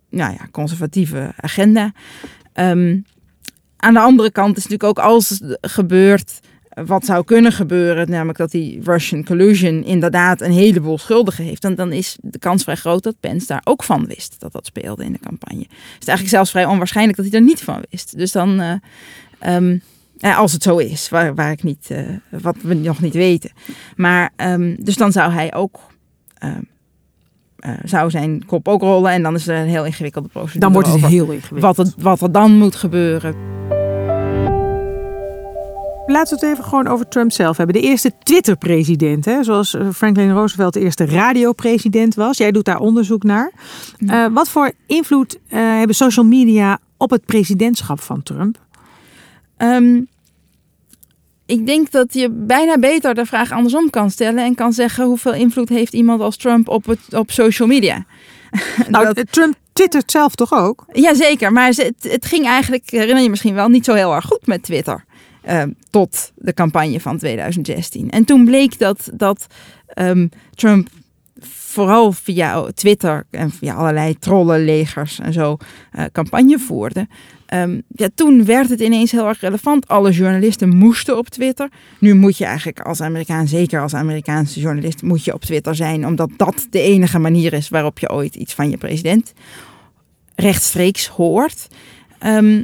nou 0.10 0.34
ja, 0.34 0.48
conservatieve 0.52 1.34
agenda. 1.38 1.92
Ehm, 2.54 2.98
aan 3.78 3.94
de 3.94 4.00
andere 4.00 4.32
kant 4.32 4.58
is 4.58 4.64
natuurlijk 4.68 5.00
ook 5.00 5.06
als 5.06 5.30
het 5.30 5.58
gebeurt 5.62 6.40
wat 6.86 7.06
zou 7.06 7.24
kunnen 7.24 7.52
gebeuren, 7.52 8.10
namelijk 8.10 8.38
dat 8.38 8.52
die 8.52 8.82
Russian 8.84 9.24
collusion 9.24 9.84
inderdaad 9.84 10.42
een 10.42 10.52
heleboel 10.52 10.98
schuldigen 10.98 11.44
heeft, 11.44 11.62
dan, 11.62 11.76
dan 11.76 11.92
is 11.92 12.18
de 12.22 12.40
kans 12.40 12.64
vrij 12.64 12.76
groot 12.76 13.04
dat 13.04 13.20
Pence 13.20 13.48
daar 13.48 13.62
ook 13.64 13.84
van 13.84 14.06
wist 14.06 14.36
dat 14.40 14.52
dat 14.52 14.66
speelde 14.66 15.04
in 15.04 15.12
de 15.12 15.20
campagne. 15.20 15.60
Het 15.70 16.02
is 16.02 16.08
eigenlijk 16.08 16.30
zelfs 16.30 16.52
vrij 16.52 16.66
onwaarschijnlijk 16.66 17.18
dat 17.18 17.26
hij 17.26 17.40
er 17.40 17.46
niet 17.46 17.62
van 17.62 17.84
wist. 17.90 18.18
Dus 18.18 18.32
dan, 18.32 18.60
eh, 18.60 18.74
ehm, 19.40 19.78
ja, 20.18 20.36
als 20.36 20.54
het 20.54 20.64
zo 20.64 20.78
is, 20.78 21.10
waar, 21.10 21.36
waar 21.36 21.52
ik 21.52 21.64
niet, 21.64 21.88
eh, 21.90 22.04
wat 22.30 22.56
we 22.62 22.74
nog 22.74 23.02
niet 23.02 23.14
weten. 23.14 23.52
Maar 23.96 24.32
ehm, 24.36 24.76
dus 24.80 24.96
dan 24.96 25.12
zou 25.12 25.32
hij 25.32 25.54
ook. 25.54 25.80
ehm, 26.34 26.62
eh, 27.60 27.74
zou 27.84 28.10
zijn 28.10 28.46
kop 28.46 28.68
ook 28.68 28.82
rollen 28.82 29.12
en 29.12 29.24
dan 29.24 29.36
is 29.36 29.48
er 29.48 29.58
een 29.58 29.68
heel 29.68 29.86
ingewikkelde 29.86 30.28
procedure. 30.28 30.60
Dan 30.60 30.74
wordt 30.74 30.88
het 30.88 30.98
over 30.98 31.10
heel 31.10 31.32
ingewikkeld. 31.32 31.78
wat, 31.78 31.94
wat 31.98 32.22
er 32.22 32.32
dan 32.32 32.58
moet 32.58 32.76
gebeuren. 32.76 33.36
Laten 36.10 36.40
we 36.40 36.46
het 36.46 36.54
even 36.56 36.70
gewoon 36.70 36.88
over 36.88 37.08
Trump 37.08 37.32
zelf 37.32 37.58
hebben. 37.58 37.76
De 37.76 37.88
eerste 37.88 38.12
Twitter-president, 38.24 39.26
hè? 39.26 39.44
zoals 39.44 39.74
eh, 39.74 39.88
Franklin 39.94 40.32
Roosevelt 40.32 40.74
de 40.74 40.80
eerste 40.80 41.06
radiopresident 41.06 42.16
was. 42.16 42.38
Jij 42.38 42.52
doet 42.52 42.66
daar 42.66 42.80
onderzoek 42.80 43.24
naar. 43.24 43.52
Eh, 44.08 44.26
wat 44.32 44.50
voor 44.50 44.72
invloed 44.88 45.40
eh, 45.48 45.60
hebben 45.60 45.96
social 45.96 46.26
media 46.26 46.80
op 46.98 47.10
het 47.10 47.26
presidentschap 47.26 48.02
van 48.02 48.24
Trump? 48.24 48.58
Ehm, 49.58 50.02
ik 51.46 51.66
denk 51.66 51.92
dat 51.92 52.14
je 52.14 52.30
bijna 52.30 52.78
beter 52.78 53.14
de 53.16 53.26
vraag 53.26 53.52
andersom 53.52 53.90
kan 53.90 54.12
stellen 54.12 54.44
en 54.44 54.56
kan 54.56 54.74
zeggen 54.74 55.06
hoeveel 55.06 55.34
invloed 55.34 55.70
heeft 55.70 55.94
iemand 55.94 56.22
als 56.22 56.38
Trump 56.38 56.68
op, 56.68 56.86
het, 56.86 57.00
op 57.14 57.32
social 57.32 57.68
media. 57.68 58.06
Nou, 58.88 59.14
Dat- 59.14 59.32
Trump 59.32 59.56
twittert 59.74 60.12
zelf 60.12 60.36
toch 60.36 60.54
ook? 60.54 60.86
Jazeker, 60.92 61.52
maar 61.52 61.68
het, 61.68 61.94
het 62.00 62.26
ging 62.26 62.46
eigenlijk, 62.46 62.90
herinner 62.90 63.24
je 63.24 63.30
misschien 63.30 63.54
wel, 63.54 63.68
niet 63.68 63.86
zo 63.86 63.94
heel 63.94 64.14
erg 64.16 64.26
goed 64.26 64.46
met 64.48 64.64
Twitter. 64.64 65.06
Eh, 65.42 65.64
tot 65.90 66.32
de 66.36 66.54
campagne 66.54 67.00
van 67.00 67.18
2016. 67.18 68.10
En 68.10 68.26
toen 68.26 68.46
bleek 68.46 68.80
dat, 68.80 69.10
dat 69.14 69.48
ehm, 69.88 70.28
Trump 70.56 70.90
vooral 71.42 72.12
via 72.12 72.72
Twitter 72.74 73.26
en 73.30 73.52
via 73.52 73.74
allerlei 73.74 74.18
trollenlegers 74.20 75.20
en 75.20 75.34
zo 75.34 75.58
eh, 75.92 76.04
campagne 76.12 76.60
voerde. 76.60 77.08
Ehm, 77.46 77.82
ja, 77.88 78.10
toen 78.16 78.46
werd 78.46 78.70
het 78.70 78.80
ineens 78.80 79.12
heel 79.12 79.28
erg 79.28 79.40
relevant. 79.40 79.88
Alle 79.88 80.12
journalisten 80.12 80.76
moesten 80.76 81.18
op 81.18 81.30
Twitter. 81.30 81.70
Nu 82.00 82.16
moet 82.16 82.38
je 82.38 82.46
eigenlijk 82.46 82.80
als 82.80 83.02
Amerikaan, 83.02 83.48
zeker 83.48 83.82
als 83.82 83.94
Amerikaanse 83.94 84.60
journalist, 84.60 85.02
moet 85.02 85.24
je 85.24 85.34
op 85.34 85.42
Twitter 85.42 85.76
zijn, 85.76 86.06
omdat 86.06 86.30
dat 86.38 86.68
de 86.70 86.82
enige 86.82 87.20
manier 87.20 87.54
is 87.54 87.70
waarop 87.70 88.00
je 88.00 88.10
ooit 88.10 88.36
iets 88.36 88.54
van 88.54 88.70
je 88.70 88.78
president 88.78 89.34
rechtstreeks 90.36 91.08
hoort. 91.08 91.68
Ehm, 92.20 92.64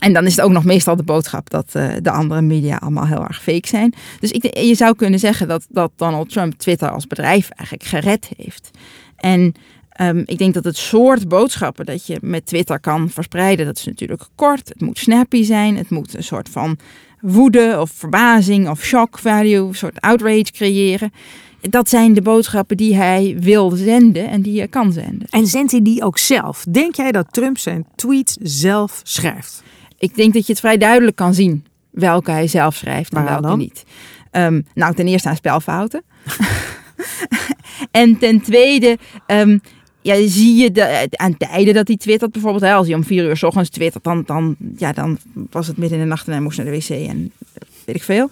en 0.00 0.12
dan 0.12 0.26
is 0.26 0.36
het 0.36 0.44
ook 0.44 0.50
nog 0.50 0.64
meestal 0.64 0.96
de 0.96 1.02
boodschap 1.02 1.50
dat 1.50 1.70
eh, 1.72 1.88
de 2.02 2.10
andere 2.10 2.42
media 2.42 2.76
allemaal 2.76 3.06
heel 3.06 3.24
erg 3.24 3.42
fake 3.42 3.68
zijn. 3.68 3.94
Dus 4.20 4.30
ik, 4.30 4.58
je 4.58 4.74
zou 4.74 4.94
kunnen 4.94 5.18
zeggen 5.18 5.48
dat, 5.48 5.66
dat 5.68 5.92
Donald 5.96 6.30
Trump 6.30 6.52
Twitter 6.52 6.90
als 6.90 7.06
bedrijf 7.06 7.50
eigenlijk 7.50 7.88
gered 7.88 8.30
heeft. 8.36 8.70
En 9.16 9.54
ehm, 9.90 10.22
ik 10.24 10.38
denk 10.38 10.54
dat 10.54 10.64
het 10.64 10.76
soort 10.76 11.28
boodschappen 11.28 11.86
dat 11.86 12.06
je 12.06 12.18
met 12.20 12.46
Twitter 12.46 12.80
kan 12.80 13.10
verspreiden, 13.10 13.66
dat 13.66 13.76
is 13.78 13.84
natuurlijk 13.84 14.28
kort. 14.34 14.68
Het 14.68 14.80
moet 14.80 14.98
snappy 14.98 15.44
zijn. 15.44 15.76
Het 15.76 15.90
moet 15.90 16.16
een 16.16 16.24
soort 16.24 16.48
van 16.48 16.78
woede 17.20 17.76
of 17.80 17.90
verbazing 17.90 18.68
of 18.68 18.84
shock 18.84 19.18
value, 19.18 19.68
een 19.68 19.74
soort 19.74 20.00
outrage 20.00 20.52
creëren. 20.52 21.12
Dat 21.60 21.88
zijn 21.88 22.12
de 22.12 22.22
boodschappen 22.22 22.76
die 22.76 22.96
hij 22.96 23.36
wil 23.40 23.70
zenden 23.70 24.28
en 24.28 24.42
die 24.42 24.52
je 24.52 24.66
kan 24.66 24.92
zenden. 24.92 25.28
En 25.30 25.46
zendt 25.46 25.70
hij 25.70 25.82
die 25.82 26.04
ook 26.04 26.18
zelf? 26.18 26.64
Denk 26.70 26.94
jij 26.94 27.12
dat 27.12 27.26
Trump 27.30 27.58
zijn 27.58 27.86
tweets 27.94 28.36
zelf 28.40 29.00
schrijft? 29.02 29.62
Ik 30.00 30.14
denk 30.14 30.34
dat 30.34 30.46
je 30.46 30.52
het 30.52 30.60
vrij 30.60 30.76
duidelijk 30.76 31.16
kan 31.16 31.34
zien 31.34 31.64
welke 31.90 32.30
hij 32.30 32.46
zelf 32.46 32.74
schrijft 32.74 33.14
en 33.14 33.24
welke 33.24 33.42
dan? 33.42 33.58
niet. 33.58 33.84
Ehm, 34.30 34.60
nou, 34.74 34.94
ten 34.94 35.06
eerste 35.06 35.28
aan 35.28 35.36
spelfouten. 35.36 36.02
en 37.90 38.18
ten 38.18 38.40
tweede 38.40 38.98
ehm, 39.26 39.58
ja, 40.02 40.28
zie 40.28 40.56
je 40.56 40.70
de, 40.70 41.08
aan 41.10 41.36
tijden 41.36 41.74
dat 41.74 41.88
hij 41.88 41.96
twittert. 41.96 42.32
Bijvoorbeeld 42.32 42.62
hè, 42.62 42.72
als 42.72 42.86
hij 42.86 42.96
om 42.96 43.04
vier 43.04 43.24
uur 43.24 43.36
s 43.36 43.42
ochtends 43.42 43.70
twittert, 43.70 44.04
dan, 44.04 44.22
dan, 44.26 44.56
ja, 44.76 44.92
dan 44.92 45.18
was 45.50 45.66
het 45.66 45.76
midden 45.76 45.98
in 45.98 46.04
de 46.04 46.10
nacht 46.10 46.26
en 46.26 46.32
hij 46.32 46.40
moest 46.40 46.56
naar 46.56 46.66
de 46.66 46.72
wc 46.72 46.88
en 46.88 47.32
weet 47.84 47.96
ik 47.96 48.02
veel. 48.02 48.30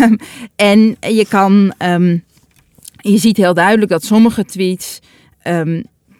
en 0.56 0.96
je 1.00 1.26
kan, 1.28 1.74
ehm, 1.78 2.18
je 2.96 3.18
ziet 3.18 3.36
heel 3.36 3.54
duidelijk 3.54 3.90
dat 3.90 4.04
sommige 4.04 4.44
tweets 4.44 5.00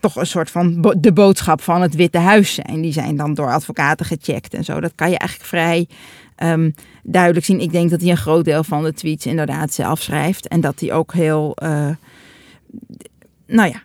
toch 0.00 0.16
een 0.16 0.26
soort 0.26 0.50
van 0.50 0.94
de 0.98 1.12
boodschap 1.12 1.62
van 1.62 1.82
het 1.82 1.94
Witte 1.94 2.18
Huis 2.18 2.54
zijn. 2.54 2.80
Die 2.80 2.92
zijn 2.92 3.16
dan 3.16 3.34
door 3.34 3.52
advocaten 3.52 4.06
gecheckt 4.06 4.54
en 4.54 4.64
zo. 4.64 4.80
Dat 4.80 4.92
kan 4.94 5.10
je 5.10 5.18
eigenlijk 5.18 5.48
vrij 5.48 5.88
ehm, 6.36 6.70
duidelijk 7.02 7.46
zien. 7.46 7.60
Ik 7.60 7.72
denk 7.72 7.90
dat 7.90 8.00
hij 8.00 8.10
een 8.10 8.16
groot 8.16 8.44
deel 8.44 8.64
van 8.64 8.84
de 8.84 8.92
tweets 8.92 9.26
inderdaad 9.26 9.72
zelf 9.72 10.00
schrijft. 10.00 10.48
En 10.48 10.60
dat 10.60 10.80
hij 10.80 10.92
ook 10.92 11.12
heel, 11.12 11.56
eh, 11.56 11.90
nou 13.46 13.70
ja, 13.70 13.82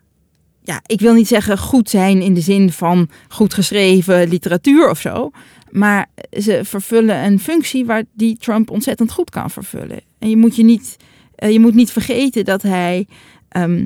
ja, 0.63 0.82
ik 0.86 1.00
wil 1.00 1.13
niet 1.13 1.27
zeggen 1.27 1.58
goed 1.58 1.89
zijn 1.89 2.22
in 2.22 2.34
de 2.34 2.41
zin 2.41 2.72
van 2.72 3.10
goed 3.27 3.53
geschreven 3.53 4.27
literatuur 4.27 4.89
of 4.89 5.00
zo. 5.00 5.32
Maar 5.70 6.10
ze 6.39 6.62
vervullen 6.63 7.24
een 7.24 7.39
functie 7.39 7.86
waar 7.86 8.03
die 8.13 8.38
Trump 8.38 8.70
ontzettend 8.70 9.12
goed 9.12 9.30
kan 9.30 9.50
vervullen. 9.50 10.01
En 10.20 10.30
je 10.30 10.38
moet 10.38 10.56
je 10.56 10.63
niet, 10.63 10.98
eh, 11.36 11.51
je 11.51 11.60
moet 11.60 11.74
niet 11.74 11.91
vergeten 11.91 12.46
dat 12.46 12.62
hij 12.62 13.08
ehm, 13.50 13.86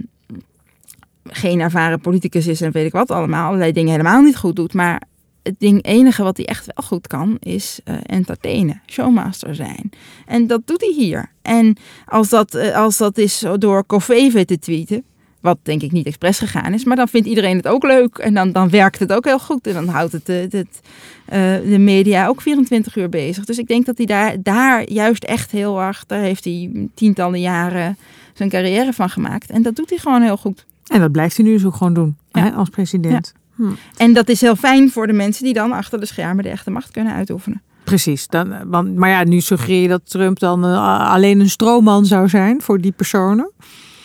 geen 1.30 1.60
ervaren 1.60 2.00
politicus 2.00 2.48
is 2.48 2.62
en 2.62 2.72
weet 2.72 2.86
ik 2.86 2.92
wat 2.92 3.12
allemaal. 3.12 3.48
Allerlei 3.48 3.72
dingen 3.72 3.92
helemaal 3.92 4.22
niet 4.22 4.38
goed 4.38 4.56
doet. 4.56 4.74
Maar 4.74 5.02
het 5.44 5.56
ding, 5.60 5.86
enige 5.86 6.24
wat 6.24 6.38
hij 6.38 6.46
echt 6.46 6.66
wel 6.66 6.88
goed 6.88 7.08
kan, 7.08 7.38
is 7.40 7.80
eh, 7.84 7.96
entertainen, 8.06 8.82
showmaster 8.88 9.56
zijn. 9.56 9.90
En 10.26 10.48
dat 10.48 10.62
doet 10.66 10.82
hij 10.82 10.94
hier. 10.98 11.32
En 11.42 11.78
als 12.06 12.30
dat, 12.30 12.54
eh, 12.54 12.76
als 12.76 12.98
dat 12.98 13.18
is 13.18 13.46
door 13.58 13.84
Kofeeve 13.84 14.46
te 14.46 14.60
tweeten, 14.60 15.04
wat 15.46 15.58
denk 15.62 15.82
ik 15.82 15.92
niet 15.92 16.06
expres 16.06 16.40
gegaan 16.40 16.74
is, 16.74 16.84
maar 16.84 16.96
dan 16.96 17.08
vindt 17.08 17.28
iedereen 17.28 17.58
het 17.58 17.68
ook 17.68 17.84
leuk. 17.84 18.18
En 18.18 18.34
dan, 18.34 18.52
dan 18.52 18.70
werkt 18.70 19.00
het 19.00 19.14
ook 19.14 19.26
heel 19.26 19.40
goed. 19.40 19.68
En 19.68 19.74
dan 19.74 19.88
houdt 19.88 20.12
het, 20.12 20.28
het, 20.28 20.52
het, 20.52 20.82
eh, 21.26 21.56
de 21.70 21.78
media 21.78 22.28
ook 22.28 22.42
24 22.42 22.96
uur 22.96 23.10
bezig. 23.10 23.46
Dus 23.46 23.58
ik 23.58 23.68
denk 23.68 23.86
dat 23.86 23.98
hij 23.98 24.06
daar, 24.06 24.42
daar 24.42 24.90
juist 24.90 25.24
echt 25.24 25.52
heel 25.52 25.82
erg, 25.82 26.06
daar 26.06 26.22
heeft 26.22 26.44
hij 26.44 26.88
tientallen 26.94 27.40
jaren 27.40 27.98
zijn 28.34 28.50
carrière 28.50 28.94
van 28.94 29.10
gemaakt. 29.10 29.50
En 29.50 29.62
dat 29.62 29.76
doet 29.76 29.90
hij 29.90 30.00
gewoon 30.00 30.22
heel 30.22 30.38
goed. 30.38 30.66
En 30.92 31.00
dat 31.00 31.12
blijft 31.12 31.38
hij 31.38 31.46
nu 31.46 31.58
zo 31.60 31.72
gewoon 31.72 31.94
doen 31.94 32.18
Ja. 32.32 32.42
hè, 32.42 32.52
als 32.52 32.70
president. 32.70 33.34
Hm. 33.56 33.64
En 33.98 34.14
dat 34.14 34.30
is 34.30 34.42
heel 34.42 34.56
fijn 34.56 34.92
voor 34.92 35.08
de 35.08 35.14
mensen 35.14 35.44
die 35.44 35.54
dan 35.54 35.72
achter 35.72 36.00
de 36.00 36.06
schermen 36.06 36.44
de 36.44 36.50
echte 36.50 36.72
macht 36.72 36.92
kunnen 36.92 37.14
uitoefenen. 37.14 37.62
Precies. 37.84 38.28
Dan, 38.28 38.52
eh, 38.52 38.62
want, 38.66 38.96
maar 38.96 39.10
ja, 39.10 39.24
nu 39.24 39.40
suggereer 39.42 39.82
je 39.82 39.88
dat 39.88 40.10
Trump 40.10 40.40
dan 40.40 40.66
eh, 40.66 41.12
alleen 41.12 41.40
een 41.40 41.50
stroomman 41.50 42.06
zou 42.06 42.30
zijn 42.30 42.62
voor 42.62 42.82
die 42.82 42.92
personen. 42.92 43.52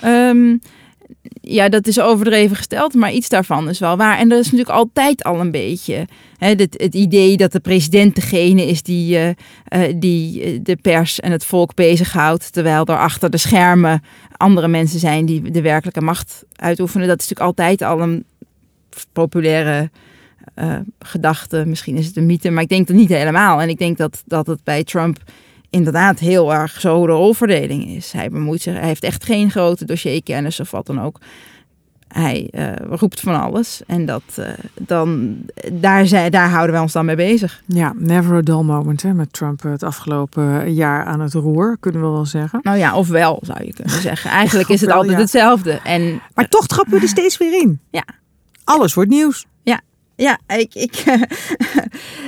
Ehm, 0.00 0.56
ja, 1.40 1.68
dat 1.68 1.86
is 1.86 2.00
overdreven 2.00 2.56
gesteld, 2.56 2.94
maar 2.94 3.12
iets 3.12 3.28
daarvan 3.28 3.68
is 3.68 3.78
wel 3.78 3.96
waar. 3.96 4.18
En 4.18 4.28
dat 4.28 4.38
is 4.38 4.44
natuurlijk 4.44 4.78
altijd 4.78 5.22
al 5.24 5.40
een 5.40 5.50
beetje 5.50 6.06
hè, 6.36 6.48
het, 6.48 6.74
het 6.76 6.94
idee 6.94 7.36
dat 7.36 7.52
de 7.52 7.60
president 7.60 8.14
degene 8.14 8.66
is 8.66 8.82
die, 8.82 9.16
eh, 9.16 9.28
eh, 9.64 9.94
die 9.96 10.42
eh, 10.42 10.58
de 10.62 10.76
pers 10.76 11.20
en 11.20 11.32
het 11.32 11.44
volk 11.44 11.74
bezighoudt, 11.74 12.52
terwijl 12.52 12.84
er 12.84 12.98
achter 12.98 13.30
de 13.30 13.36
schermen 13.36 14.02
andere 14.36 14.68
mensen 14.68 15.00
zijn 15.00 15.26
die 15.26 15.50
de 15.50 15.62
werkelijke 15.62 16.00
macht 16.00 16.44
uitoefenen. 16.56 17.08
Dat 17.08 17.20
is 17.20 17.28
natuurlijk 17.28 17.58
altijd 17.58 17.90
al 17.90 18.00
een 18.00 18.24
populaire 19.12 19.90
gedachte. 20.98 21.64
Misschien 21.66 21.96
is 21.96 22.06
het 22.06 22.16
een 22.16 22.26
mythe, 22.26 22.50
maar 22.50 22.62
ik 22.62 22.68
denk 22.68 22.86
dat 22.86 22.96
niet 22.96 23.08
helemaal. 23.08 23.60
En 23.60 23.68
ik 23.68 23.78
denk 23.78 23.96
dat, 23.96 24.22
dat 24.26 24.46
het 24.46 24.64
bij 24.64 24.84
Trump 24.84 25.18
inderdaad 25.70 26.18
heel 26.18 26.54
erg 26.54 26.80
zo 26.80 27.06
de 27.06 27.12
rolverdeling 27.12 27.88
is. 27.88 28.12
Hij 28.12 28.30
bemoeit 28.30 28.62
zich, 28.62 28.74
hij 28.74 28.86
heeft 28.86 29.04
echt 29.04 29.24
geen 29.24 29.50
grote 29.50 29.84
dossierkennis 29.84 30.60
of 30.60 30.70
wat 30.70 30.86
dan 30.86 31.00
ook. 31.00 31.18
Hij 32.08 32.48
eh, 32.50 32.72
roept 32.90 33.20
van 33.20 33.40
alles 33.40 33.82
en 33.86 34.06
dat, 34.06 34.22
eh, 34.34 34.46
dan, 34.78 35.36
daar, 35.72 36.06
zijn, 36.06 36.30
daar 36.30 36.50
houden 36.50 36.72
wij 36.72 36.80
ons 36.80 36.92
dan 36.92 37.04
mee 37.04 37.16
bezig. 37.16 37.62
Ja, 37.66 37.92
never 37.96 38.36
a 38.36 38.40
dull 38.40 38.62
moment 38.62 39.02
hè, 39.02 39.14
met 39.14 39.32
Trump 39.32 39.62
het 39.62 39.82
afgelopen 39.82 40.74
jaar 40.74 41.04
aan 41.04 41.20
het 41.20 41.32
roer, 41.32 41.76
kunnen 41.80 42.00
we 42.00 42.08
wel 42.08 42.26
zeggen. 42.26 42.60
Nou 42.62 42.78
ja, 42.78 42.96
ofwel 42.96 43.38
zou 43.42 43.64
je 43.64 43.72
kunnen 43.72 44.00
zeggen. 44.10 44.30
Eigenlijk 44.30 44.68
Ja, 44.68 44.74
is 44.74 44.80
het 44.80 44.90
altijd 44.90 45.12
ja. 45.12 45.20
hetzelfde. 45.20 45.80
En 45.84 46.20
Maar 46.34 46.48
toch 46.48 46.66
trappen 46.66 46.94
we 46.94 47.00
er 47.00 47.08
steeds 47.08 47.38
weer 47.38 47.60
in. 47.60 47.80
Ja. 47.90 48.04
Alles 48.64 48.94
wordt 48.94 49.10
nieuws. 49.10 49.46
Ja, 50.20 50.38
ik. 50.46 50.74
ik 50.74 51.04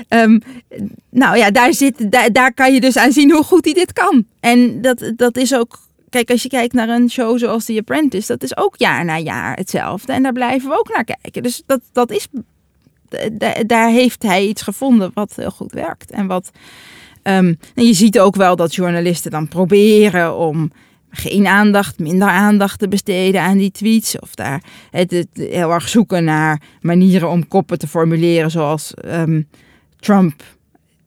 um, 0.08 0.42
nou 1.22 1.36
ja, 1.36 1.50
daar, 1.50 1.74
zit, 1.74 2.10
daar, 2.12 2.32
daar 2.32 2.54
kan 2.54 2.74
je 2.74 2.80
dus 2.80 2.96
aan 2.96 3.12
zien 3.12 3.32
hoe 3.32 3.42
goed 3.42 3.64
hij 3.64 3.74
dit 3.74 3.92
kan. 3.92 4.26
En 4.40 4.80
dat, 4.80 5.12
dat 5.16 5.36
is 5.36 5.54
ook. 5.54 5.78
Kijk, 6.10 6.30
als 6.30 6.42
je 6.42 6.48
kijkt 6.48 6.72
naar 6.72 6.88
een 6.88 7.10
show 7.10 7.38
zoals 7.38 7.64
The 7.64 7.78
Apprentice, 7.78 8.26
dat 8.26 8.42
is 8.42 8.56
ook 8.56 8.74
jaar 8.76 9.04
na 9.04 9.18
jaar 9.18 9.56
hetzelfde. 9.56 10.12
En 10.12 10.22
daar 10.22 10.32
blijven 10.32 10.68
we 10.68 10.78
ook 10.78 10.94
naar 10.94 11.04
kijken. 11.04 11.42
Dus 11.42 11.62
dat, 11.66 11.80
dat 11.92 12.10
is. 12.10 12.26
Daar 13.66 13.90
heeft 13.90 14.22
hij 14.22 14.46
iets 14.46 14.62
gevonden 14.62 15.10
wat 15.14 15.32
heel 15.36 15.50
goed 15.50 15.72
werkt. 15.72 16.10
En 16.10 16.26
wat. 16.26 16.50
Um, 17.22 17.58
en 17.74 17.86
je 17.86 17.94
ziet 17.94 18.18
ook 18.18 18.36
wel 18.36 18.56
dat 18.56 18.74
journalisten 18.74 19.30
dan 19.30 19.48
proberen 19.48 20.36
om 20.36 20.72
geen 21.12 21.46
aandacht, 21.46 21.98
minder 21.98 22.28
aandacht 22.28 22.78
te 22.78 22.88
besteden 22.88 23.40
aan 23.40 23.56
die 23.56 23.70
tweets. 23.70 24.18
Of 24.18 24.34
daar 24.34 24.62
het, 24.90 25.26
heel 25.32 25.72
erg 25.72 25.88
zoeken 25.88 26.24
naar 26.24 26.60
manieren 26.80 27.30
om 27.30 27.48
koppen 27.48 27.78
te 27.78 27.88
formuleren. 27.88 28.50
Zoals 28.50 28.94
um, 29.04 29.48
Trump 29.96 30.42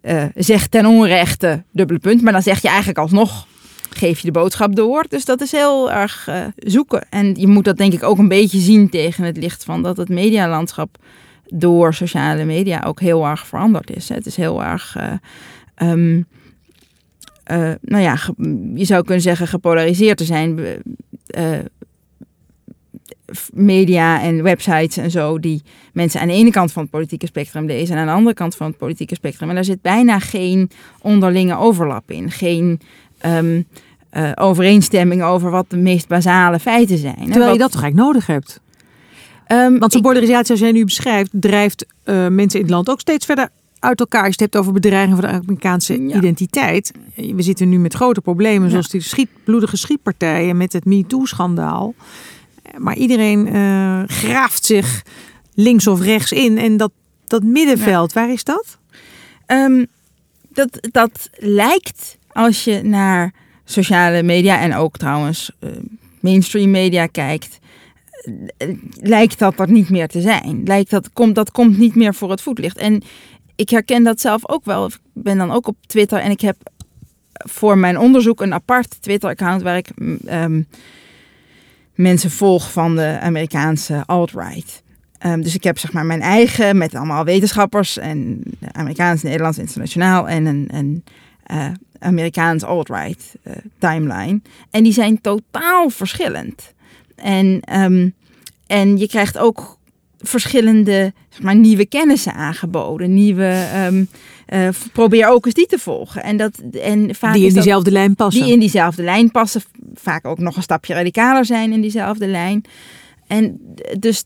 uh, 0.02 0.24
zegt 0.36 0.72
ten 0.72 0.86
onrechte, 0.86 1.64
dubbele 1.72 2.00
punt. 2.00 2.22
Maar 2.22 2.34
dan 2.34 2.42
zeg 2.42 2.62
je 2.62 2.68
eigenlijk 2.68 2.98
alsnog, 2.98 3.48
geef 3.90 4.20
je 4.20 4.26
de 4.26 4.40
boodschap 4.40 4.76
door. 4.76 5.06
Dus 5.10 5.26
dat 5.26 5.42
is 5.42 5.52
heel 5.52 5.92
erg 5.92 6.28
uh, 6.30 6.46
zoeken. 6.56 7.10
En 7.10 7.36
je 7.36 7.48
moet 7.48 7.66
dat 7.66 7.78
denk 7.78 7.94
ik 7.94 8.04
ook 8.04 8.18
een 8.18 8.28
beetje 8.28 8.60
zien 8.60 8.90
tegen 8.90 9.24
het 9.24 9.38
licht 9.38 9.64
van 9.64 9.84
dat 9.84 9.98
het 9.98 10.10
medialandschap 10.10 10.98
door 11.48 11.94
sociale 11.94 12.44
media 12.44 12.84
ook 12.86 13.00
heel 13.00 13.26
erg 13.26 13.48
veranderd 13.48 13.96
is. 13.96 14.10
Het 14.10 14.26
is 14.26 14.36
heel 14.36 14.64
erg... 14.64 14.98
Uh, 15.80 15.92
um, 15.92 16.28
uh, 17.52 17.72
nou 17.82 18.04
ja, 18.04 18.18
je 18.76 18.86
zou 18.86 19.04
kunnen 19.04 19.24
zeggen 19.24 19.48
gepolariseerd 19.48 20.18
te 20.18 20.24
zijn. 20.24 20.60
Uh, 21.38 21.58
media 23.54 24.22
en 24.22 24.44
websites 24.44 24.98
en 24.98 25.12
zo, 25.12 25.40
die 25.40 25.62
mensen 25.94 26.22
aan 26.22 26.28
de 26.28 26.34
ene 26.34 26.52
kant 26.52 26.72
van 26.72 26.82
het 26.82 26.92
politieke 26.92 27.26
spectrum 27.26 27.66
lezen 27.66 27.96
en 27.96 28.02
aan 28.02 28.08
de 28.08 28.14
andere 28.14 28.36
kant 28.36 28.56
van 28.56 28.68
het 28.68 28.78
politieke 28.78 29.16
spectrum. 29.16 29.50
En 29.50 29.56
daar 29.56 29.64
zit 29.64 29.82
bijna 29.82 30.20
geen 30.20 30.70
onderlinge 31.02 31.58
overlap 31.58 32.12
in. 32.12 32.32
Geen 32.32 32.80
um, 33.26 33.68
uh, 34.14 34.32
overeenstemming 34.36 35.24
over 35.24 35.52
wat 35.52 35.66
de 35.70 35.78
meest 35.78 36.08
basale 36.08 36.60
feiten 36.60 36.98
zijn. 36.98 37.16
Terwijl 37.16 37.44
wat, 37.44 37.54
je 37.54 37.60
dat 37.60 37.72
toch 37.72 37.82
eigenlijk 37.82 38.08
nodig 38.08 38.28
hebt? 38.28 38.60
Um, 39.48 39.80
Want 39.80 39.92
zo'n 39.92 40.02
polarisatie, 40.02 40.52
als 40.52 40.60
jij 40.60 40.72
nu 40.72 40.86
beschrijft, 40.86 41.30
drijft 41.34 41.86
mensen 42.30 42.60
in 42.60 42.66
het 42.66 42.70
land 42.70 42.90
ook 42.90 43.00
steeds 43.00 43.26
verder 43.26 43.50
uit 43.86 44.00
elkaar. 44.00 44.26
Als 44.26 44.36
je 44.36 44.44
het 44.44 44.54
hebt 44.54 44.56
over 44.56 44.74
bedreiging 44.74 45.20
van 45.20 45.30
de 45.30 45.36
Amerikaanse 45.36 45.98
identiteit. 45.98 46.92
We 47.16 47.42
zitten 47.42 47.70
nu 47.70 47.80
met 47.80 47.94
grote 47.94 48.22
problemen, 48.22 48.70
zoals 48.70 48.90
die 48.90 49.02
schiet, 49.02 49.30
bloedige 49.44 49.78
schietpartijen 49.78 50.58
met 50.58 50.74
het 50.74 50.86
MeToo-schandaal. 50.86 51.94
Maar 52.78 52.96
iedereen 52.96 53.56
uh, 53.56 54.04
graaft 54.08 54.66
zich 54.66 55.04
links 55.54 55.88
of 55.88 56.02
rechts 56.02 56.32
in. 56.32 56.58
En 56.58 56.78
dat, 56.78 56.92
dat 57.28 57.44
middenveld, 57.44 58.14
waar 58.14 58.32
is 58.32 58.44
dat? 58.44 58.78
Um, 59.48 59.88
dat? 60.50 60.78
Dat 60.92 61.30
lijkt, 61.38 62.18
als 62.28 62.64
je 62.64 62.82
naar 62.84 63.34
sociale 63.66 64.24
media 64.24 64.60
en 64.60 64.76
ook 64.76 64.98
trouwens 64.98 65.52
uh, 65.60 65.70
mainstream 66.20 66.72
media 66.72 67.06
kijkt, 67.06 67.60
eh, 68.58 68.68
lijkt 69.02 69.40
dat 69.40 69.60
er 69.60 69.72
niet 69.72 69.90
meer 69.90 70.08
te 70.08 70.22
zijn. 70.22 70.62
Lijkt 70.64 70.90
dat, 70.90 71.10
komt, 71.14 71.36
dat 71.36 71.52
komt 71.52 71.78
niet 71.78 71.96
meer 71.96 72.14
voor 72.14 72.30
het 72.30 72.42
voetlicht. 72.42 72.78
En 72.78 73.04
ik 73.56 73.70
herken 73.70 74.04
dat 74.04 74.22
zelf 74.22 74.50
ook 74.50 74.66
wel. 74.66 74.86
Ik 74.86 75.00
ben 75.14 75.38
dan 75.38 75.52
ook 75.52 75.68
op 75.68 75.78
Twitter 75.86 76.20
en 76.20 76.32
ik 76.32 76.42
heb 76.42 76.56
voor 77.32 77.78
mijn 77.78 78.00
onderzoek 78.00 78.42
een 78.42 78.54
apart 78.54 79.02
Twitter-account 79.02 79.62
waar 79.62 79.78
ik 79.78 79.90
um, 80.30 80.68
mensen 81.94 82.32
volg 82.32 82.72
van 82.72 82.96
de 82.96 83.20
Amerikaanse 83.22 84.04
alt-right. 84.06 84.84
Um, 85.26 85.42
dus 85.42 85.56
ik 85.56 85.64
heb 85.64 85.78
zeg 85.78 85.92
maar 85.92 86.06
mijn 86.06 86.22
eigen 86.22 86.78
met 86.78 86.96
allemaal 86.96 87.24
wetenschappers 87.24 87.98
en 87.98 88.44
Amerikaans, 88.72 89.22
Nederlands, 89.22 89.58
internationaal 89.58 90.28
en 90.28 90.46
een, 90.46 91.04
uh, 91.52 91.68
Amerikaans 92.00 92.64
alt-right 92.64 93.36
uh, 93.44 93.54
timeline. 93.78 94.42
En 94.70 94.84
die 94.84 94.94
zijn 94.94 95.22
totaal 95.22 95.90
verschillend. 95.90 96.74
En, 97.16 97.80
um, 97.82 98.14
en 98.68 98.98
je 98.98 99.08
krijgt 99.08 99.38
ook 99.38 99.78
verschillende 100.18 101.14
zeg 101.36 101.44
maar, 101.44 101.56
nieuwe 101.56 101.86
kennissen 101.86 102.34
aangeboden. 102.34 103.14
Nieuwe, 103.14 103.68
um, 103.88 104.08
uh, 104.50 104.70
probeer 104.92 105.28
ook 105.28 105.46
eens 105.46 105.54
die 105.54 105.66
te 105.66 105.80
volgen. 105.80 106.24
En 106.24 106.38
dat, 106.38 106.62
en 106.82 107.16
vaak 107.16 107.34
die 107.34 107.48
in 107.48 107.54
diezelfde 107.54 107.92
lijn 107.92 108.16
passen. 108.16 108.44
Die 108.44 108.54
in 108.54 108.60
diezelfde 108.60 109.04
lijn 109.04 109.32
passen. 109.32 109.62
Vaak 109.94 110.26
ook 110.26 110.40
nog 110.40 110.56
een 110.56 110.64
stapje 110.64 110.94
radicaler 110.94 111.46
zijn 111.46 111.72
in 111.72 111.82
diezelfde 111.82 112.28
lijn. 112.28 112.64
En 113.28 113.76
dus 114.00 114.24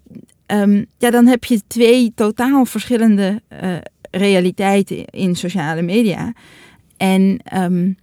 um, 0.47 0.85
ja, 0.97 1.09
dan 1.09 1.27
heb 1.27 1.43
je 1.43 1.61
twee 1.67 2.11
totaal 2.15 2.65
verschillende 2.65 3.41
uh, 3.63 3.75
realiteiten 4.11 5.05
in 5.05 5.35
sociale 5.35 5.81
media. 5.81 6.33
En 6.97 7.39
um, 7.53 7.97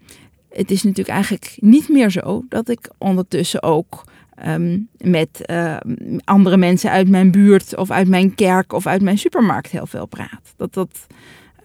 het 0.50 0.70
is 0.70 0.82
natuurlijk 0.82 1.16
eigenlijk 1.16 1.56
niet 1.60 1.88
meer 1.88 2.10
zo 2.10 2.44
dat 2.48 2.68
ik 2.68 2.90
ondertussen 2.98 3.62
ook 3.62 4.04
um, 4.46 4.88
met 4.99 5.29
uh, 5.46 5.77
andere 6.25 6.57
mensen 6.57 6.90
uit 6.90 7.09
mijn 7.09 7.31
buurt 7.31 7.77
of 7.77 7.90
uit 7.90 8.09
mijn 8.09 8.35
kerk 8.35 8.72
of 8.72 8.87
uit 8.87 9.03
mijn 9.03 9.18
supermarkt 9.18 9.70
heel 9.70 9.87
veel 9.87 10.07
praat. 10.07 10.55
Dat 10.57 10.75
dat. 10.75 11.07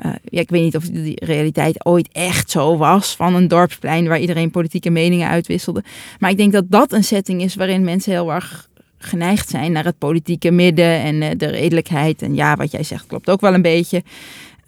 Uh, 0.05 0.11
ja, 0.23 0.39
ik 0.39 0.49
weet 0.49 0.63
niet 0.63 0.75
of 0.75 0.85
die 0.85 1.25
realiteit 1.25 1.85
ooit 1.85 2.09
echt 2.11 2.51
zo 2.51 2.77
was 2.77 3.15
van 3.15 3.35
een 3.35 3.47
dorpsplein 3.47 4.07
waar 4.07 4.19
iedereen 4.19 4.51
politieke 4.51 4.89
meningen 4.89 5.27
uitwisselde. 5.27 5.83
Maar 6.19 6.29
ik 6.29 6.37
denk 6.37 6.51
dat 6.51 6.65
dat 6.67 6.91
een 6.91 7.03
setting 7.03 7.41
is 7.41 7.55
waarin 7.55 7.83
mensen 7.83 8.11
heel 8.11 8.33
erg 8.33 8.69
geneigd 8.97 9.49
zijn 9.49 9.71
naar 9.71 9.85
het 9.85 9.97
politieke 9.97 10.51
midden 10.51 10.99
en 10.99 11.15
uh, 11.15 11.29
de 11.37 11.47
redelijkheid. 11.47 12.21
En 12.21 12.35
ja, 12.35 12.55
wat 12.55 12.71
jij 12.71 12.83
zegt 12.83 13.05
klopt 13.05 13.29
ook 13.29 13.41
wel 13.41 13.53
een 13.53 13.61
beetje. 13.61 14.03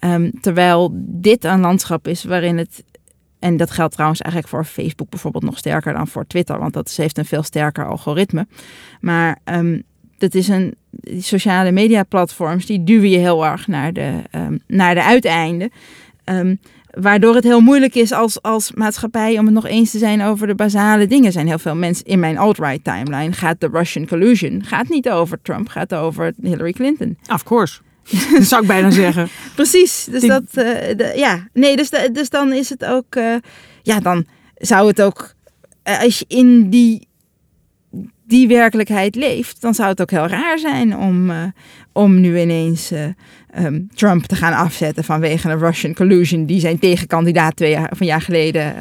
Um, 0.00 0.40
terwijl 0.40 0.90
dit 0.94 1.44
een 1.44 1.60
landschap 1.60 2.08
is 2.08 2.24
waarin 2.24 2.58
het 2.58 2.84
en 3.44 3.56
dat 3.56 3.70
geldt 3.70 3.92
trouwens 3.92 4.20
eigenlijk 4.20 4.52
voor 4.52 4.64
Facebook 4.64 5.10
bijvoorbeeld 5.10 5.44
nog 5.44 5.58
sterker 5.58 5.92
dan 5.92 6.08
voor 6.08 6.26
Twitter, 6.26 6.58
want 6.58 6.72
dat 6.72 6.94
heeft 6.96 7.18
een 7.18 7.24
veel 7.24 7.42
sterker 7.42 7.86
algoritme. 7.86 8.46
Maar 9.00 9.38
um, 9.44 9.82
dat 10.18 10.34
is 10.34 10.48
een 10.48 10.74
die 10.90 11.20
sociale 11.20 11.72
media 11.72 12.02
platforms 12.02 12.66
die 12.66 12.84
duwen 12.84 13.10
je 13.10 13.18
heel 13.18 13.46
erg 13.46 13.66
naar 13.66 13.92
de, 13.92 14.22
um, 14.32 14.62
naar 14.66 14.94
de 14.94 15.02
uiteinden. 15.02 15.70
Um, 16.24 16.58
waardoor 16.90 17.34
het 17.34 17.44
heel 17.44 17.60
moeilijk 17.60 17.94
is 17.94 18.12
als, 18.12 18.42
als 18.42 18.72
maatschappij 18.72 19.38
om 19.38 19.44
het 19.44 19.54
nog 19.54 19.66
eens 19.66 19.90
te 19.90 19.98
zijn 19.98 20.22
over 20.22 20.46
de 20.46 20.54
basale 20.54 21.06
dingen. 21.06 21.26
Er 21.26 21.32
zijn 21.32 21.46
heel 21.46 21.58
veel 21.58 21.76
mensen 21.76 22.04
in 22.04 22.20
mijn 22.20 22.38
alt-right 22.38 22.84
timeline. 22.84 23.32
Gaat 23.32 23.60
de 23.60 23.68
Russian 23.72 24.06
collusion, 24.06 24.62
gaat 24.64 24.88
niet 24.88 25.10
over 25.10 25.38
Trump, 25.42 25.68
gaat 25.68 25.94
over 25.94 26.32
Hillary 26.42 26.72
Clinton. 26.72 27.18
Of 27.32 27.42
course. 27.42 27.80
dat 28.38 28.42
zou 28.42 28.62
ik 28.62 28.68
bijna 28.68 28.90
zeggen. 28.90 29.28
Precies. 29.54 30.06
Dus 30.10 30.22
dat, 30.22 30.42
uh, 30.42 30.64
de, 30.96 31.12
ja. 31.16 31.48
Nee, 31.52 31.76
dus, 31.76 31.90
de, 31.90 32.08
dus 32.12 32.30
dan 32.30 32.52
is 32.52 32.68
het 32.68 32.84
ook, 32.84 33.16
uh, 33.16 33.34
ja, 33.82 34.00
dan 34.00 34.26
zou 34.54 34.86
het 34.86 35.02
ook, 35.02 35.34
uh, 35.88 36.02
als 36.02 36.18
je 36.18 36.24
in 36.28 36.70
die, 36.70 37.08
die 38.26 38.48
werkelijkheid 38.48 39.14
leeft, 39.14 39.60
dan 39.60 39.74
zou 39.74 39.88
het 39.88 40.00
ook 40.00 40.10
heel 40.10 40.26
raar 40.26 40.58
zijn 40.58 40.96
om, 40.96 41.32
om 41.92 42.20
nu 42.20 42.40
ineens 42.40 42.92
um, 43.58 43.88
Trump 43.94 44.24
te 44.24 44.36
gaan 44.36 44.52
afzetten 44.52 45.04
vanwege 45.04 45.50
een 45.50 45.58
Russian 45.58 45.94
collusion 45.94 46.46
die 46.46 46.60
zijn 46.60 46.78
tegenkandidaat 46.78 47.56
twee 47.56 47.70
jaar, 47.70 47.92
een 47.98 48.06
jaar 48.06 48.22
geleden 48.22 48.74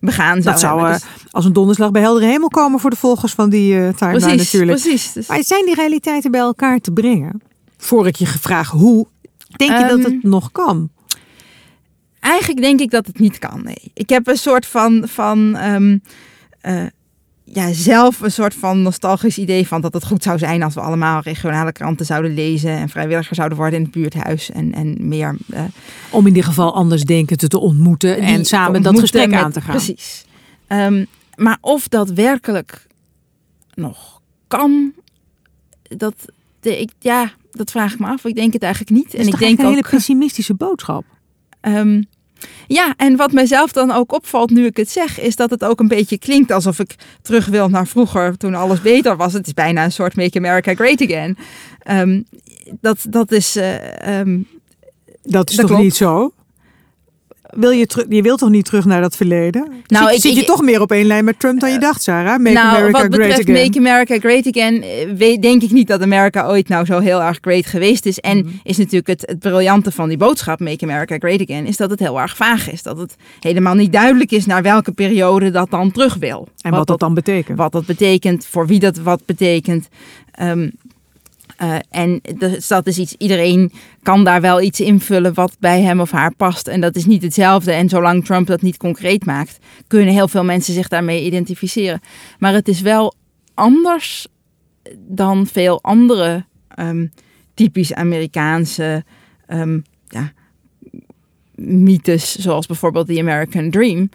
begaan 0.00 0.42
zou 0.42 0.44
Dat 0.44 0.60
zou. 0.60 0.92
Dus, 0.92 1.02
als 1.30 1.44
een 1.44 1.52
donderslag 1.52 1.90
bij 1.90 2.02
heldere 2.02 2.26
hemel 2.26 2.48
komen 2.48 2.80
voor 2.80 2.90
de 2.90 2.96
volgers 2.96 3.32
van 3.32 3.50
die 3.50 3.94
timeline 3.94 4.26
precies, 4.26 4.52
natuurlijk. 4.52 4.80
Precies. 4.80 5.12
Dus. 5.12 5.26
Maar 5.26 5.42
zijn 5.42 5.64
die 5.64 5.74
realiteiten 5.74 6.30
bij 6.30 6.40
elkaar 6.40 6.78
te 6.78 6.92
brengen? 6.92 7.42
Voor 7.78 8.06
ik 8.06 8.16
je 8.16 8.26
vraag 8.26 8.70
hoe, 8.70 9.06
denk 9.56 9.70
je 9.70 9.82
um, 9.82 9.88
dat 9.88 9.98
het 9.98 10.22
Ehm, 10.22 10.28
nog 10.28 10.52
kan? 10.52 10.90
Eigenlijk 12.20 12.60
denk 12.60 12.80
ik 12.80 12.90
dat 12.90 13.06
het 13.06 13.18
niet 13.18 13.38
kan. 13.38 13.62
Nee. 13.64 13.90
Ik 13.94 14.08
heb 14.08 14.26
een 14.26 14.36
soort 14.36 14.66
van, 14.66 15.08
van 15.08 15.56
um, 15.56 16.02
uh, 16.62 16.86
ja, 17.44 17.72
zelf 17.72 18.20
een 18.20 18.32
soort 18.32 18.54
van 18.54 18.82
nostalgisch 18.82 19.38
idee 19.38 19.66
van 19.66 19.80
dat 19.80 19.94
het 19.94 20.06
goed 20.06 20.22
zou 20.22 20.38
zijn 20.38 20.62
als 20.62 20.74
we 20.74 20.80
allemaal 20.80 21.20
regionale 21.20 21.72
kranten 21.72 22.06
zouden 22.06 22.34
lezen 22.34 22.70
en 22.70 22.88
vrijwilliger 22.88 23.34
zouden 23.34 23.58
worden 23.58 23.78
in 23.78 23.84
het 23.84 23.92
buurthuis 23.92 24.50
en, 24.50 24.74
en 24.74 25.08
meer. 25.08 25.36
Uh, 25.46 25.60
Om 26.10 26.20
in 26.20 26.26
ieder 26.26 26.44
geval 26.44 26.74
anders 26.74 27.02
denken 27.02 27.36
te 27.36 27.58
ontmoeten 27.58 28.18
en 28.18 28.44
samen 28.44 28.82
dat 28.82 29.00
gesprek 29.00 29.30
met, 29.30 29.40
aan 29.40 29.52
te 29.52 29.60
gaan. 29.60 29.76
Precies. 29.76 30.24
Um, 30.68 31.06
maar 31.34 31.58
of 31.60 31.88
dat 31.88 32.10
werkelijk 32.10 32.86
nog 33.74 34.20
kan, 34.46 34.92
dat 35.82 36.14
de, 36.60 36.80
ik, 36.80 36.90
ja, 36.98 37.32
dat 37.50 37.70
vraag 37.70 37.92
ik 37.92 37.98
me 37.98 38.06
af. 38.06 38.24
Ik 38.24 38.34
denk 38.34 38.52
het 38.52 38.62
eigenlijk 38.62 38.92
niet. 38.92 39.14
en 39.14 39.26
ik 39.26 39.38
denk 39.38 39.58
een 39.58 39.64
ook, 39.64 39.70
hele 39.70 39.88
pessimistische 39.90 40.54
boodschap. 40.54 41.04
Um, 41.60 42.06
ja, 42.66 42.94
en 42.96 43.16
wat 43.16 43.32
mijzelf 43.32 43.72
dan 43.72 43.90
ook 43.90 44.12
opvalt 44.12 44.50
nu 44.50 44.66
ik 44.66 44.76
het 44.76 44.90
zeg, 44.90 45.20
is 45.20 45.36
dat 45.36 45.50
het 45.50 45.64
ook 45.64 45.80
een 45.80 45.88
beetje 45.88 46.18
klinkt 46.18 46.50
alsof 46.52 46.78
ik 46.78 46.94
terug 47.22 47.46
wil 47.46 47.68
naar 47.68 47.86
vroeger 47.86 48.36
toen 48.36 48.54
alles 48.54 48.80
beter 48.80 49.16
was. 49.16 49.32
Het 49.32 49.46
is 49.46 49.54
bijna 49.54 49.84
een 49.84 49.92
soort 49.92 50.16
Make 50.16 50.38
America 50.38 50.74
Great 50.74 51.02
Again. 51.02 51.36
Um, 51.90 52.24
dat, 52.80 53.06
dat 53.10 53.32
is. 53.32 53.56
Uh, 53.56 54.18
um, 54.20 54.46
dat 55.22 55.50
is 55.50 55.56
dat 55.56 55.66
toch 55.66 55.66
klopt. 55.66 55.82
niet 55.82 55.96
zo? 55.96 56.32
Wil 57.50 57.70
je, 57.70 57.86
terug, 57.86 58.06
je 58.08 58.22
wilt 58.22 58.38
toch 58.38 58.48
niet 58.48 58.64
terug 58.64 58.84
naar 58.84 59.00
dat 59.00 59.16
verleden? 59.16 59.68
Nou, 59.86 60.04
zit, 60.04 60.14
ik, 60.14 60.20
zit 60.20 60.36
je 60.36 60.44
toch 60.44 60.62
meer 60.62 60.80
op 60.80 60.92
één 60.92 61.06
lijn 61.06 61.24
met 61.24 61.38
Trump 61.40 61.60
dan 61.60 61.72
je 61.72 61.78
dacht, 61.78 62.02
Sarah? 62.02 62.38
Make 62.38 62.54
nou, 62.54 62.76
America 62.76 63.00
wat 63.00 63.10
betreft 63.10 63.32
great 63.32 63.48
again. 63.48 63.64
Make 63.64 63.78
America 63.78 64.18
Great 64.18 64.46
Again, 64.46 64.82
eh, 64.82 65.16
weet, 65.16 65.42
denk 65.42 65.62
ik 65.62 65.70
niet 65.70 65.86
dat 65.88 66.02
Amerika 66.02 66.46
ooit 66.46 66.68
nou 66.68 66.84
zo 66.84 66.98
heel 66.98 67.22
erg 67.22 67.38
great 67.40 67.66
geweest 67.66 68.06
is. 68.06 68.18
En 68.18 68.38
mhm. 68.38 68.48
is 68.62 68.76
natuurlijk 68.76 69.06
het, 69.06 69.22
het 69.26 69.38
briljante 69.38 69.92
van 69.92 70.08
die 70.08 70.16
boodschap, 70.16 70.60
Make 70.60 70.84
America 70.84 71.16
Great 71.18 71.40
Again, 71.40 71.66
is 71.66 71.76
dat 71.76 71.90
het 71.90 72.00
heel 72.00 72.20
erg 72.20 72.36
vaag 72.36 72.70
is. 72.70 72.82
Dat 72.82 72.98
het 72.98 73.16
helemaal 73.40 73.74
niet 73.74 73.92
duidelijk 73.92 74.30
is 74.30 74.46
naar 74.46 74.62
welke 74.62 74.92
periode 74.92 75.50
dat 75.50 75.70
dan 75.70 75.90
terug 75.90 76.14
wil. 76.14 76.48
En 76.60 76.70
wat, 76.70 76.86
dat, 76.86 77.00
dan 77.00 77.14
betekent. 77.14 77.58
Wat 77.58 77.72
dat 77.72 77.86
betekent, 77.86 78.46
voor 78.46 78.66
wie 78.66 78.78
dat 78.78 78.96
wat 78.96 79.22
betekent. 79.26 79.88
Um, 80.42 80.72
uh, 81.62 81.76
en 81.90 82.20
dat 82.68 82.86
is 82.86 82.98
iets, 82.98 83.14
iedereen 83.18 83.72
kan 84.02 84.24
daar 84.24 84.40
wel 84.40 84.60
iets 84.60 84.80
invullen 84.80 85.34
wat 85.34 85.56
bij 85.60 85.80
hem 85.80 86.00
of 86.00 86.10
haar 86.10 86.34
past. 86.34 86.68
En 86.68 86.80
dat 86.80 86.96
is 86.96 87.04
niet 87.04 87.22
hetzelfde. 87.22 87.72
En 87.72 87.88
zolang 87.88 88.24
Trump 88.24 88.46
dat 88.46 88.62
niet 88.62 88.76
concreet 88.76 89.24
maakt, 89.24 89.58
kunnen 89.86 90.14
heel 90.14 90.28
veel 90.28 90.44
mensen 90.44 90.74
zich 90.74 90.88
daarmee 90.88 91.24
identificeren. 91.24 92.00
Maar 92.38 92.52
het 92.52 92.68
is 92.68 92.80
wel 92.80 93.14
anders 93.54 94.26
dan 94.96 95.46
veel 95.46 95.82
andere 95.82 96.44
um, 96.76 97.12
typisch 97.54 97.94
Amerikaanse 97.94 99.04
um, 99.48 99.84
ja, 100.08 100.32
mythes, 101.54 102.36
zoals 102.36 102.66
bijvoorbeeld 102.66 103.06
The 103.06 103.20
American 103.20 103.70
Dream. 103.70 104.10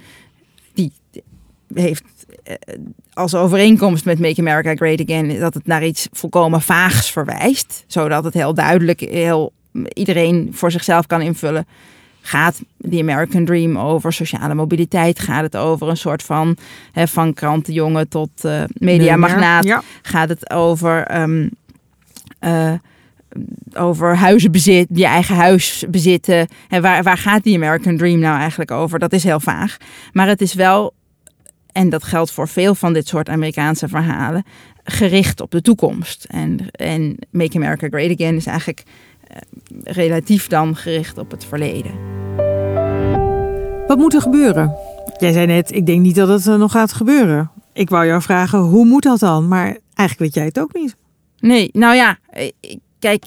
Die 0.74 0.92
heeft 1.74 2.04
eh, 2.44 2.56
als 3.14 3.36
overeenkomst 3.36 4.06
met 4.06 4.20
Make 4.20 4.40
America 4.40 4.76
Great 4.76 5.02
Again 5.02 5.40
dat 5.40 5.54
het 5.54 5.68
naar 5.68 5.86
iets 5.86 6.08
volkomen 6.12 6.62
vaags 6.62 7.12
verwijst, 7.12 7.84
zodat 7.88 8.24
het 8.24 8.34
heel 8.34 8.54
duidelijk 8.54 9.00
heel 9.00 9.54
iedereen 9.94 10.50
voor 10.52 10.72
zichzelf 10.72 11.08
kan 11.08 11.22
invullen. 11.22 11.68
Gaat 12.22 12.62
The 12.90 13.00
American 13.00 13.46
Dream 13.46 13.78
over 13.78 14.14
sociale 14.14 14.54
mobiliteit? 14.54 15.20
Gaat 15.20 15.44
het 15.44 15.58
over 15.58 15.90
een 15.90 15.98
soort 15.98 16.24
van 16.24 16.58
hè, 16.92 17.08
van 17.08 17.34
krantenjongen 17.34 18.10
tot 18.10 18.30
uh, 18.46 18.64
mediamagnaat? 18.74 19.82
Gaat 20.02 20.30
het 20.30 20.50
over 20.50 21.22
um, 21.22 21.50
uh, 22.42 22.74
over 23.74 24.16
huizenbezit, 24.16 24.88
je 24.94 25.06
eigen 25.06 25.36
huis 25.36 25.86
bezitten. 25.90 26.48
En 26.70 26.82
waar, 26.82 27.04
waar 27.04 27.18
gaat 27.18 27.44
die 27.44 27.56
American 27.56 27.98
Dream 27.98 28.20
nou 28.20 28.40
eigenlijk 28.40 28.72
over? 28.72 29.00
Dat 29.00 29.14
is 29.14 29.24
heel 29.24 29.40
vaag. 29.40 29.78
Maar 30.12 30.28
het 30.28 30.42
is 30.42 30.54
wel 30.54 30.94
en 31.74 31.90
dat 31.90 32.04
geldt 32.04 32.32
voor 32.32 32.48
veel 32.48 32.76
van 32.76 32.94
dit 32.94 33.08
soort 33.08 33.30
Amerikaanse 33.30 33.88
verhalen, 33.88 34.44
gericht 34.84 35.42
op 35.42 35.52
de 35.52 35.62
toekomst. 35.62 36.26
En, 36.30 36.60
en 36.72 37.18
Make 37.32 37.56
America 37.56 37.88
Great 37.88 38.12
Again 38.12 38.36
is 38.36 38.46
eigenlijk 38.46 38.84
uh, 38.84 39.38
relatief 39.84 40.48
dan 40.48 40.76
gericht 40.76 41.18
op 41.18 41.32
het 41.32 41.46
verleden. 41.46 41.92
Wat 43.88 43.98
moet 43.98 44.14
er 44.14 44.22
gebeuren? 44.22 44.76
Jij 45.18 45.32
zei 45.32 45.46
net, 45.46 45.72
ik 45.72 45.86
denk 45.86 46.02
niet 46.02 46.16
dat 46.16 46.46
het 46.46 46.58
nog 46.58 46.72
gaat 46.72 46.94
gebeuren. 46.94 47.52
Ik 47.74 47.90
wou 47.90 48.06
jou 48.06 48.22
vragen, 48.22 48.60
hoe 48.60 48.86
moet 48.86 49.04
dat 49.04 49.20
dan? 49.20 49.48
Maar 49.48 49.78
eigenlijk 49.94 50.20
weet 50.20 50.34
jij 50.34 50.46
het 50.46 50.60
ook 50.60 50.74
niet. 50.74 50.96
Nee, 51.40 51.70
nou 51.74 51.96
ja, 51.96 52.18
kijk, 53.00 53.26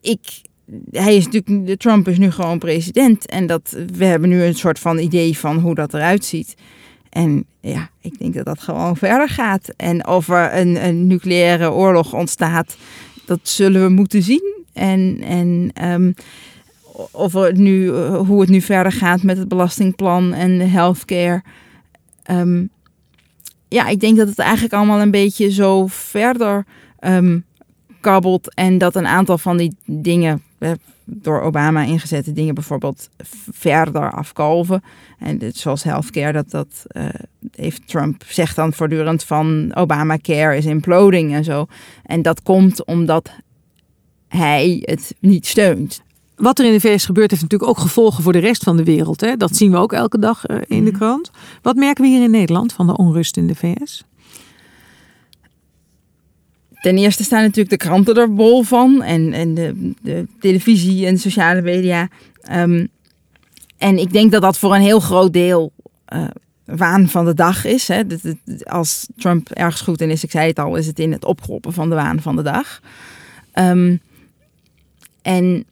ik, 0.00 0.20
hij 0.90 1.16
is 1.16 1.28
natuurlijk, 1.28 1.80
Trump 1.80 2.08
is 2.08 2.18
nu 2.18 2.30
gewoon 2.30 2.58
president. 2.58 3.26
En 3.26 3.46
dat, 3.46 3.76
we 3.96 4.04
hebben 4.04 4.28
nu 4.28 4.42
een 4.42 4.54
soort 4.54 4.78
van 4.78 4.98
idee 4.98 5.38
van 5.38 5.58
hoe 5.58 5.74
dat 5.74 5.94
eruit 5.94 6.24
ziet. 6.24 6.54
En 7.10 7.44
ja, 7.60 7.88
ik 8.00 8.18
denk 8.18 8.34
dat 8.34 8.44
dat 8.44 8.60
gewoon 8.60 8.96
verder 8.96 9.28
gaat. 9.28 9.68
En 9.76 10.06
of 10.06 10.28
er 10.28 10.56
een, 10.56 10.84
een 10.84 11.06
nucleaire 11.06 11.72
oorlog 11.72 12.12
ontstaat, 12.12 12.76
dat 13.24 13.38
zullen 13.42 13.82
we 13.82 13.88
moeten 13.88 14.22
zien. 14.22 14.54
En, 14.72 15.20
en 15.22 15.70
um, 15.90 16.14
of 17.10 17.52
nu, 17.52 17.88
hoe 18.16 18.40
het 18.40 18.50
nu 18.50 18.60
verder 18.60 18.92
gaat 18.92 19.22
met 19.22 19.38
het 19.38 19.48
belastingplan 19.48 20.32
en 20.32 20.58
de 20.58 20.64
healthcare. 20.64 21.42
Um, 22.30 22.70
ja, 23.68 23.88
ik 23.88 24.00
denk 24.00 24.16
dat 24.16 24.28
het 24.28 24.38
eigenlijk 24.38 24.74
allemaal 24.74 25.00
een 25.00 25.10
beetje 25.10 25.50
zo 25.50 25.86
verder 25.86 26.64
um, 27.00 27.44
kabbelt. 28.00 28.54
En 28.54 28.78
dat 28.78 28.94
een 28.94 29.06
aantal 29.06 29.38
van 29.38 29.56
die 29.56 29.76
dingen 29.84 30.42
door 31.10 31.40
Obama 31.40 31.82
ingezette 31.82 32.32
dingen 32.32 32.54
bijvoorbeeld 32.54 33.08
verder 33.52 34.12
afkalven. 34.12 34.82
En 35.18 35.38
dit, 35.38 35.56
zoals 35.56 35.82
healthcare, 35.82 36.32
dat, 36.32 36.50
dat 36.50 36.86
uh, 36.92 37.08
heeft 37.54 37.88
Trump 37.88 38.22
zegt 38.26 38.56
dan 38.56 38.72
voortdurend 38.72 39.24
van 39.24 39.70
Obamacare 39.74 40.56
is 40.56 40.64
imploding 40.64 41.34
en 41.34 41.44
zo. 41.44 41.66
En 42.02 42.22
dat 42.22 42.42
komt 42.42 42.84
omdat 42.84 43.30
hij 44.28 44.82
het 44.82 45.14
niet 45.20 45.46
steunt. 45.46 46.02
Wat 46.36 46.58
er 46.58 46.64
in 46.64 46.72
de 46.72 46.80
VS 46.80 47.04
gebeurt 47.04 47.30
heeft 47.30 47.42
natuurlijk 47.42 47.70
ook 47.70 47.78
gevolgen 47.78 48.22
voor 48.22 48.32
de 48.32 48.38
rest 48.38 48.62
van 48.62 48.76
de 48.76 48.84
wereld. 48.84 49.20
Hè? 49.20 49.36
Dat 49.36 49.56
zien 49.56 49.70
we 49.70 49.76
ook 49.76 49.92
elke 49.92 50.18
dag 50.18 50.48
uh, 50.48 50.56
in 50.66 50.84
de 50.84 50.90
mhm. 50.90 50.98
krant. 50.98 51.30
Wat 51.62 51.76
merken 51.76 52.04
we 52.04 52.10
hier 52.10 52.22
in 52.22 52.30
Nederland 52.30 52.72
van 52.72 52.86
de 52.86 52.96
onrust 52.96 53.36
in 53.36 53.46
de 53.46 53.54
VS? 53.54 54.04
Ten 56.80 56.98
eerste 56.98 57.24
staan 57.24 57.42
natuurlijk 57.42 57.70
de 57.70 57.86
kranten 57.88 58.16
er 58.16 58.34
bol 58.34 58.62
van. 58.62 59.02
En, 59.02 59.32
en 59.32 59.54
de, 59.54 59.92
de 60.02 60.26
televisie 60.40 61.06
en 61.06 61.18
sociale 61.18 61.62
media. 61.62 62.08
Um, 62.52 62.88
en 63.78 63.98
ik 63.98 64.12
denk 64.12 64.32
dat 64.32 64.42
dat 64.42 64.58
voor 64.58 64.74
een 64.74 64.80
heel 64.80 65.00
groot 65.00 65.32
deel 65.32 65.72
uh, 66.14 66.24
waan 66.64 67.08
van 67.08 67.24
de 67.24 67.34
dag 67.34 67.64
is. 67.64 67.88
Hè. 67.88 68.02
Als 68.62 69.06
Trump 69.16 69.50
ergens 69.50 69.80
goed 69.80 70.00
in 70.00 70.10
is, 70.10 70.24
ik 70.24 70.30
zei 70.30 70.48
het 70.48 70.58
al, 70.58 70.76
is 70.76 70.86
het 70.86 70.98
in 70.98 71.12
het 71.12 71.24
opkroppen 71.24 71.72
van 71.72 71.88
de 71.88 71.94
waan 71.94 72.22
van 72.22 72.36
de 72.36 72.42
dag. 72.42 72.80
Um, 73.54 74.00
en 75.22 75.64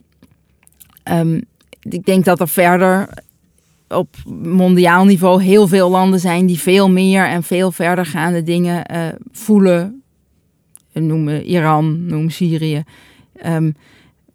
um, 1.05 1.45
ik 1.83 2.05
denk 2.05 2.25
dat 2.25 2.41
er 2.41 2.49
verder 2.49 3.09
op 3.89 4.17
mondiaal 4.43 5.05
niveau 5.05 5.43
heel 5.43 5.69
veel 5.69 5.91
landen 5.91 6.21
zijn 6.21 6.47
die 6.47 6.59
veel 6.59 6.91
meer 6.91 7.29
en 7.29 7.43
veel 7.43 7.73
verder 7.73 8.07
gaande 8.07 8.43
dingen 8.43 8.93
uh, 8.93 9.09
voelen, 9.33 10.03
noem 11.01 11.29
Iran, 11.29 12.07
noem 12.07 12.31
Syrië, 12.31 12.85
um, 13.47 13.75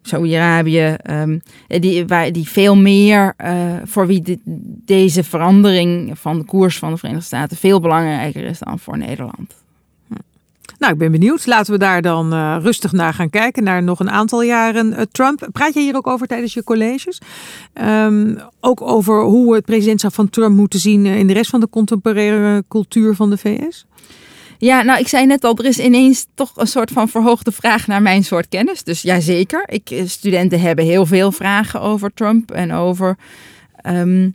Saudi-Arabië, 0.02 0.95
um, 1.10 1.41
die, 1.67 2.06
waar, 2.06 2.32
die 2.32 2.47
veel 2.47 2.76
meer 2.76 3.34
uh, 3.43 3.74
voor 3.84 4.08
wie 4.08 4.39
deze 4.86 5.24
verandering 5.24 6.19
van 6.19 6.38
de 6.38 6.45
koers 6.45 6.78
van 6.78 6.91
de 6.91 6.97
Verenigde 6.97 7.26
Staten 7.26 7.58
veel 7.58 7.80
belangrijker 7.80 8.43
is 8.43 8.60
dan 8.60 8.80
voor 8.80 8.97
Nederland. 8.97 9.60
Nou, 10.78 10.93
ik 10.93 11.00
ben 11.00 11.12
benieuwd. 11.12 11.45
Laten 11.45 11.74
we 11.74 11.80
daar 11.80 12.02
dan 12.02 12.58
rustig 12.60 12.91
naar 12.91 13.13
gaan 13.13 13.30
kijken, 13.30 13.63
naar 13.63 13.84
nog 13.84 14.00
een 14.00 14.10
aantal 14.10 14.41
jaren 14.41 15.12
Trump. 15.12 15.47
Praat 15.52 15.74
je 15.74 15.80
hier 15.80 15.95
ook 15.95 16.08
over 16.08 16.28
tijdens 16.28 16.54
je 16.54 16.63
colleges? 16.63 17.21
Um, 17.74 18.39
ook 18.60 18.82
over 18.82 19.24
hoe 19.24 19.56
het 19.56 19.65
presidentschap 19.65 20.13
van 20.13 20.30
Trump 20.30 20.56
moeten 20.56 20.80
zien 20.80 21.06
in 21.06 21.28
de 21.28 21.34
rest 21.34 21.50
van 21.50 21.60
de 21.60 21.69
contemporaire 21.69 22.63
cultuur 22.67 23.15
van 23.15 23.30
de 23.30 23.38
VS? 23.38 23.86
Ja, 24.62 24.82
nou, 24.82 25.00
ik 25.00 25.08
zei 25.08 25.26
net 25.26 25.43
al, 25.43 25.58
er 25.58 25.65
is 25.65 25.80
ineens 25.80 26.28
toch 26.34 26.52
een 26.56 26.67
soort 26.67 26.91
van 26.91 27.10
verhoogde 27.10 27.52
vraag 27.52 27.88
naar 27.88 28.02
mijn 28.02 28.24
soort 28.24 28.47
kennis. 28.47 28.84
Dus 28.84 29.02
ja, 29.02 29.19
zeker. 29.19 29.63
Ik, 29.65 29.89
eh, 29.89 30.06
studenten 30.06 30.62
hebben 30.62 30.86
heel 30.86 31.06
veel 31.06 31.32
vragen 31.32 31.82
over 31.82 32.13
Trump 32.13 32.52
en 32.52 32.74
over 32.74 33.17
um, 33.86 34.34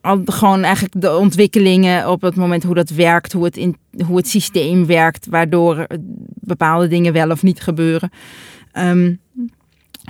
al, 0.00 0.22
gewoon 0.24 0.62
eigenlijk 0.62 1.00
de 1.00 1.16
ontwikkelingen 1.16 2.10
op 2.10 2.22
het 2.22 2.34
moment 2.34 2.62
hoe 2.62 2.74
dat 2.74 2.90
werkt, 2.90 3.32
hoe 3.32 3.44
het, 3.44 3.56
in, 3.56 3.76
hoe 4.06 4.16
het 4.16 4.28
systeem 4.28 4.86
werkt, 4.86 5.26
waardoor 5.26 5.86
bepaalde 6.34 6.88
dingen 6.88 7.12
wel 7.12 7.30
of 7.30 7.42
niet 7.42 7.60
gebeuren. 7.60 8.10
Um, 8.72 9.20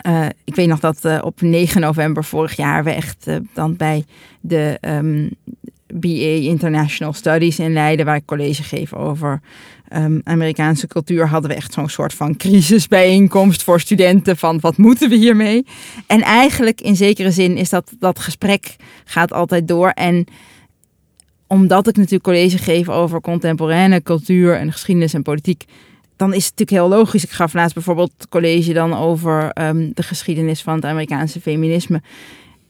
uh, 0.07 0.27
ik 0.45 0.55
weet 0.55 0.69
nog 0.69 0.81
dat 0.81 1.23
op 1.23 1.41
9 1.41 1.81
november 1.81 2.25
vorig 2.25 2.57
jaar 2.57 2.85
we 2.85 2.91
echt 2.91 3.27
dan 3.55 3.77
bij 3.77 4.05
de 4.41 4.79
um, 4.81 5.31
BA 5.93 6.49
International 6.51 7.13
Studies 7.13 7.59
in 7.59 7.73
Leiden, 7.73 8.07
waar 8.07 8.17
ik 8.17 8.27
college 8.27 8.63
geef 8.63 8.95
over 8.95 9.41
um, 9.97 10.21
Amerikaanse 10.25 10.87
cultuur, 10.87 11.29
hadden 11.29 11.51
we 11.51 11.57
echt 11.57 11.73
zo'n 11.73 11.89
soort 11.89 12.15
van 12.15 12.37
crisisbijeenkomst 12.37 13.63
voor 13.63 13.81
studenten 13.81 14.37
van 14.37 14.61
wat 14.61 14.77
moeten 14.77 15.09
we 15.09 15.17
hiermee? 15.17 15.67
En 16.07 16.21
eigenlijk 16.23 16.81
in 16.81 16.97
zekere 16.97 17.31
zin 17.31 17.57
is 17.57 17.69
dat 17.69 17.93
dat 17.99 18.19
gesprek 18.19 18.77
gaat 19.05 19.33
altijd 19.33 19.69
door 19.69 19.89
en 19.89 20.27
omdat 21.47 21.89
ik 21.89 21.97
natuurlijk 21.97 22.25
college 22.25 22.59
geef 22.59 22.89
over 22.89 23.21
contemporaine 23.21 24.03
cultuur 24.03 24.57
en 24.57 24.73
geschiedenis 24.73 25.15
en 25.15 25.23
politiek, 25.23 25.65
dan 26.17 26.35
is 26.35 26.47
het 26.47 26.59
natuurlijk 26.59 26.89
heel 26.89 26.99
logisch. 26.99 27.25
Ik 27.25 27.31
gaf 27.31 27.55
laatst 27.55 27.75
bijvoorbeeld 27.75 28.27
college 28.29 28.73
dan 28.73 28.95
over 28.95 29.51
um, 29.61 29.91
de 29.95 30.03
geschiedenis 30.03 30.63
van 30.63 30.75
het 30.75 30.85
Amerikaanse 30.85 31.41
feminisme. 31.41 32.03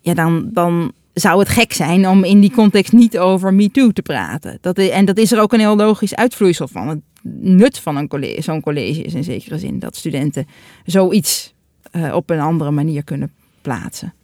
Ja, 0.01 0.15
dan, 0.15 0.49
dan 0.53 0.93
zou 1.15 1.39
het 1.39 1.49
gek 1.49 1.73
zijn 1.73 2.09
om 2.09 2.25
in 2.25 2.41
die 2.41 2.53
context 2.53 2.93
niet 2.93 3.19
over 3.19 3.55
MeToo 3.55 3.91
te 3.91 4.03
praten. 4.03 4.59
Dat 4.61 4.79
is, 4.79 4.89
en 4.89 5.05
dat 5.05 5.19
is 5.19 5.33
er 5.33 5.41
ook 5.41 5.53
een 5.53 5.61
heel 5.61 5.77
logisch 5.77 6.15
uitvloeisel 6.15 6.69
van. 6.69 6.89
Het 6.89 7.01
nut 7.41 7.79
van 7.79 7.97
een 7.97 8.09
college, 8.09 8.43
zo'n 8.43 8.61
college 8.61 9.03
is 9.03 9.15
in 9.15 9.25
zekere 9.25 9.59
zin 9.59 9.79
dat 9.79 9.97
studenten 9.97 10.47
zoiets 10.85 11.55
uh, 11.93 12.15
op 12.15 12.31
een 12.31 12.41
andere 12.41 12.71
manier 12.71 13.05
kunnen 13.05 13.33
plaatsen. 13.63 14.15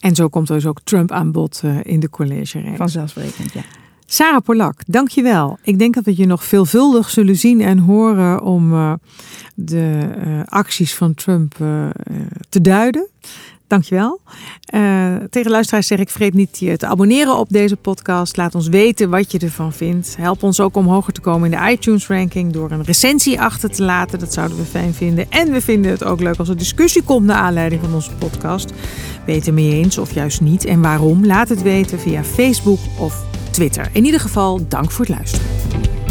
En 0.00 0.14
zo 0.14 0.28
komt 0.28 0.46
dus 0.46 0.66
ook 0.66 0.80
Trump 0.84 1.12
aan 1.12 1.32
bod 1.32 1.60
uh, 1.64 1.78
in 1.82 2.00
de 2.00 2.10
college. 2.10 2.62
Vanzelfsprekend, 2.76 3.52
ja. 3.52 3.62
Sarah 4.06 4.42
Polak, 4.42 4.80
dankjewel. 4.86 5.58
Ik 5.62 5.78
denk 5.78 5.94
dat 5.94 6.04
we 6.04 6.16
je 6.16 6.26
nog 6.26 6.44
veelvuldig 6.44 7.10
zullen 7.10 7.36
zien 7.36 7.60
en 7.60 7.78
horen 7.78 8.42
om 8.42 8.72
uh, 8.72 8.92
de 9.54 10.08
acties 10.44 10.94
van 10.94 11.14
Trump 11.14 11.54
te 12.48 12.60
duiden. 12.60 13.08
Dankjewel. 13.72 14.20
Uh, 14.74 15.14
tegen 15.30 15.50
luisteraars 15.50 15.86
zeg 15.86 15.98
ik, 15.98 16.10
vergeet 16.10 16.34
niet 16.34 16.58
je 16.58 16.76
te 16.76 16.86
abonneren 16.86 17.38
op 17.38 17.48
deze 17.48 17.76
podcast. 17.76 18.36
Laat 18.36 18.54
ons 18.54 18.68
weten 18.68 19.10
wat 19.10 19.32
je 19.32 19.38
ervan 19.38 19.72
vindt. 19.72 20.16
Help 20.16 20.42
ons 20.42 20.60
ook 20.60 20.76
om 20.76 20.86
hoger 20.86 21.12
te 21.12 21.20
komen 21.20 21.52
in 21.52 21.58
de 21.58 21.70
iTunes 21.70 22.06
ranking 22.06 22.52
door 22.52 22.70
een 22.70 22.82
recensie 22.82 23.40
achter 23.40 23.70
te 23.70 23.82
laten. 23.82 24.18
Dat 24.18 24.32
zouden 24.32 24.56
we 24.56 24.64
fijn 24.64 24.94
vinden. 24.94 25.30
En 25.30 25.52
we 25.52 25.60
vinden 25.60 25.90
het 25.90 26.04
ook 26.04 26.20
leuk 26.20 26.38
als 26.38 26.48
er 26.48 26.56
discussie 26.56 27.02
komt 27.02 27.26
naar 27.26 27.36
aanleiding 27.36 27.80
van 27.82 27.94
onze 27.94 28.10
podcast. 28.10 28.72
Ben 29.24 29.34
je 29.34 29.40
het 29.40 29.46
ermee 29.48 29.72
eens 29.72 29.98
of 29.98 30.14
juist 30.14 30.40
niet? 30.40 30.64
En 30.64 30.80
waarom? 30.80 31.26
Laat 31.26 31.48
het 31.48 31.62
weten 31.62 32.00
via 32.00 32.24
Facebook 32.24 32.80
of 32.98 33.24
Twitter. 33.50 33.90
In 33.92 34.04
ieder 34.04 34.20
geval, 34.20 34.68
dank 34.68 34.90
voor 34.90 35.04
het 35.04 35.14
luisteren. 35.14 36.01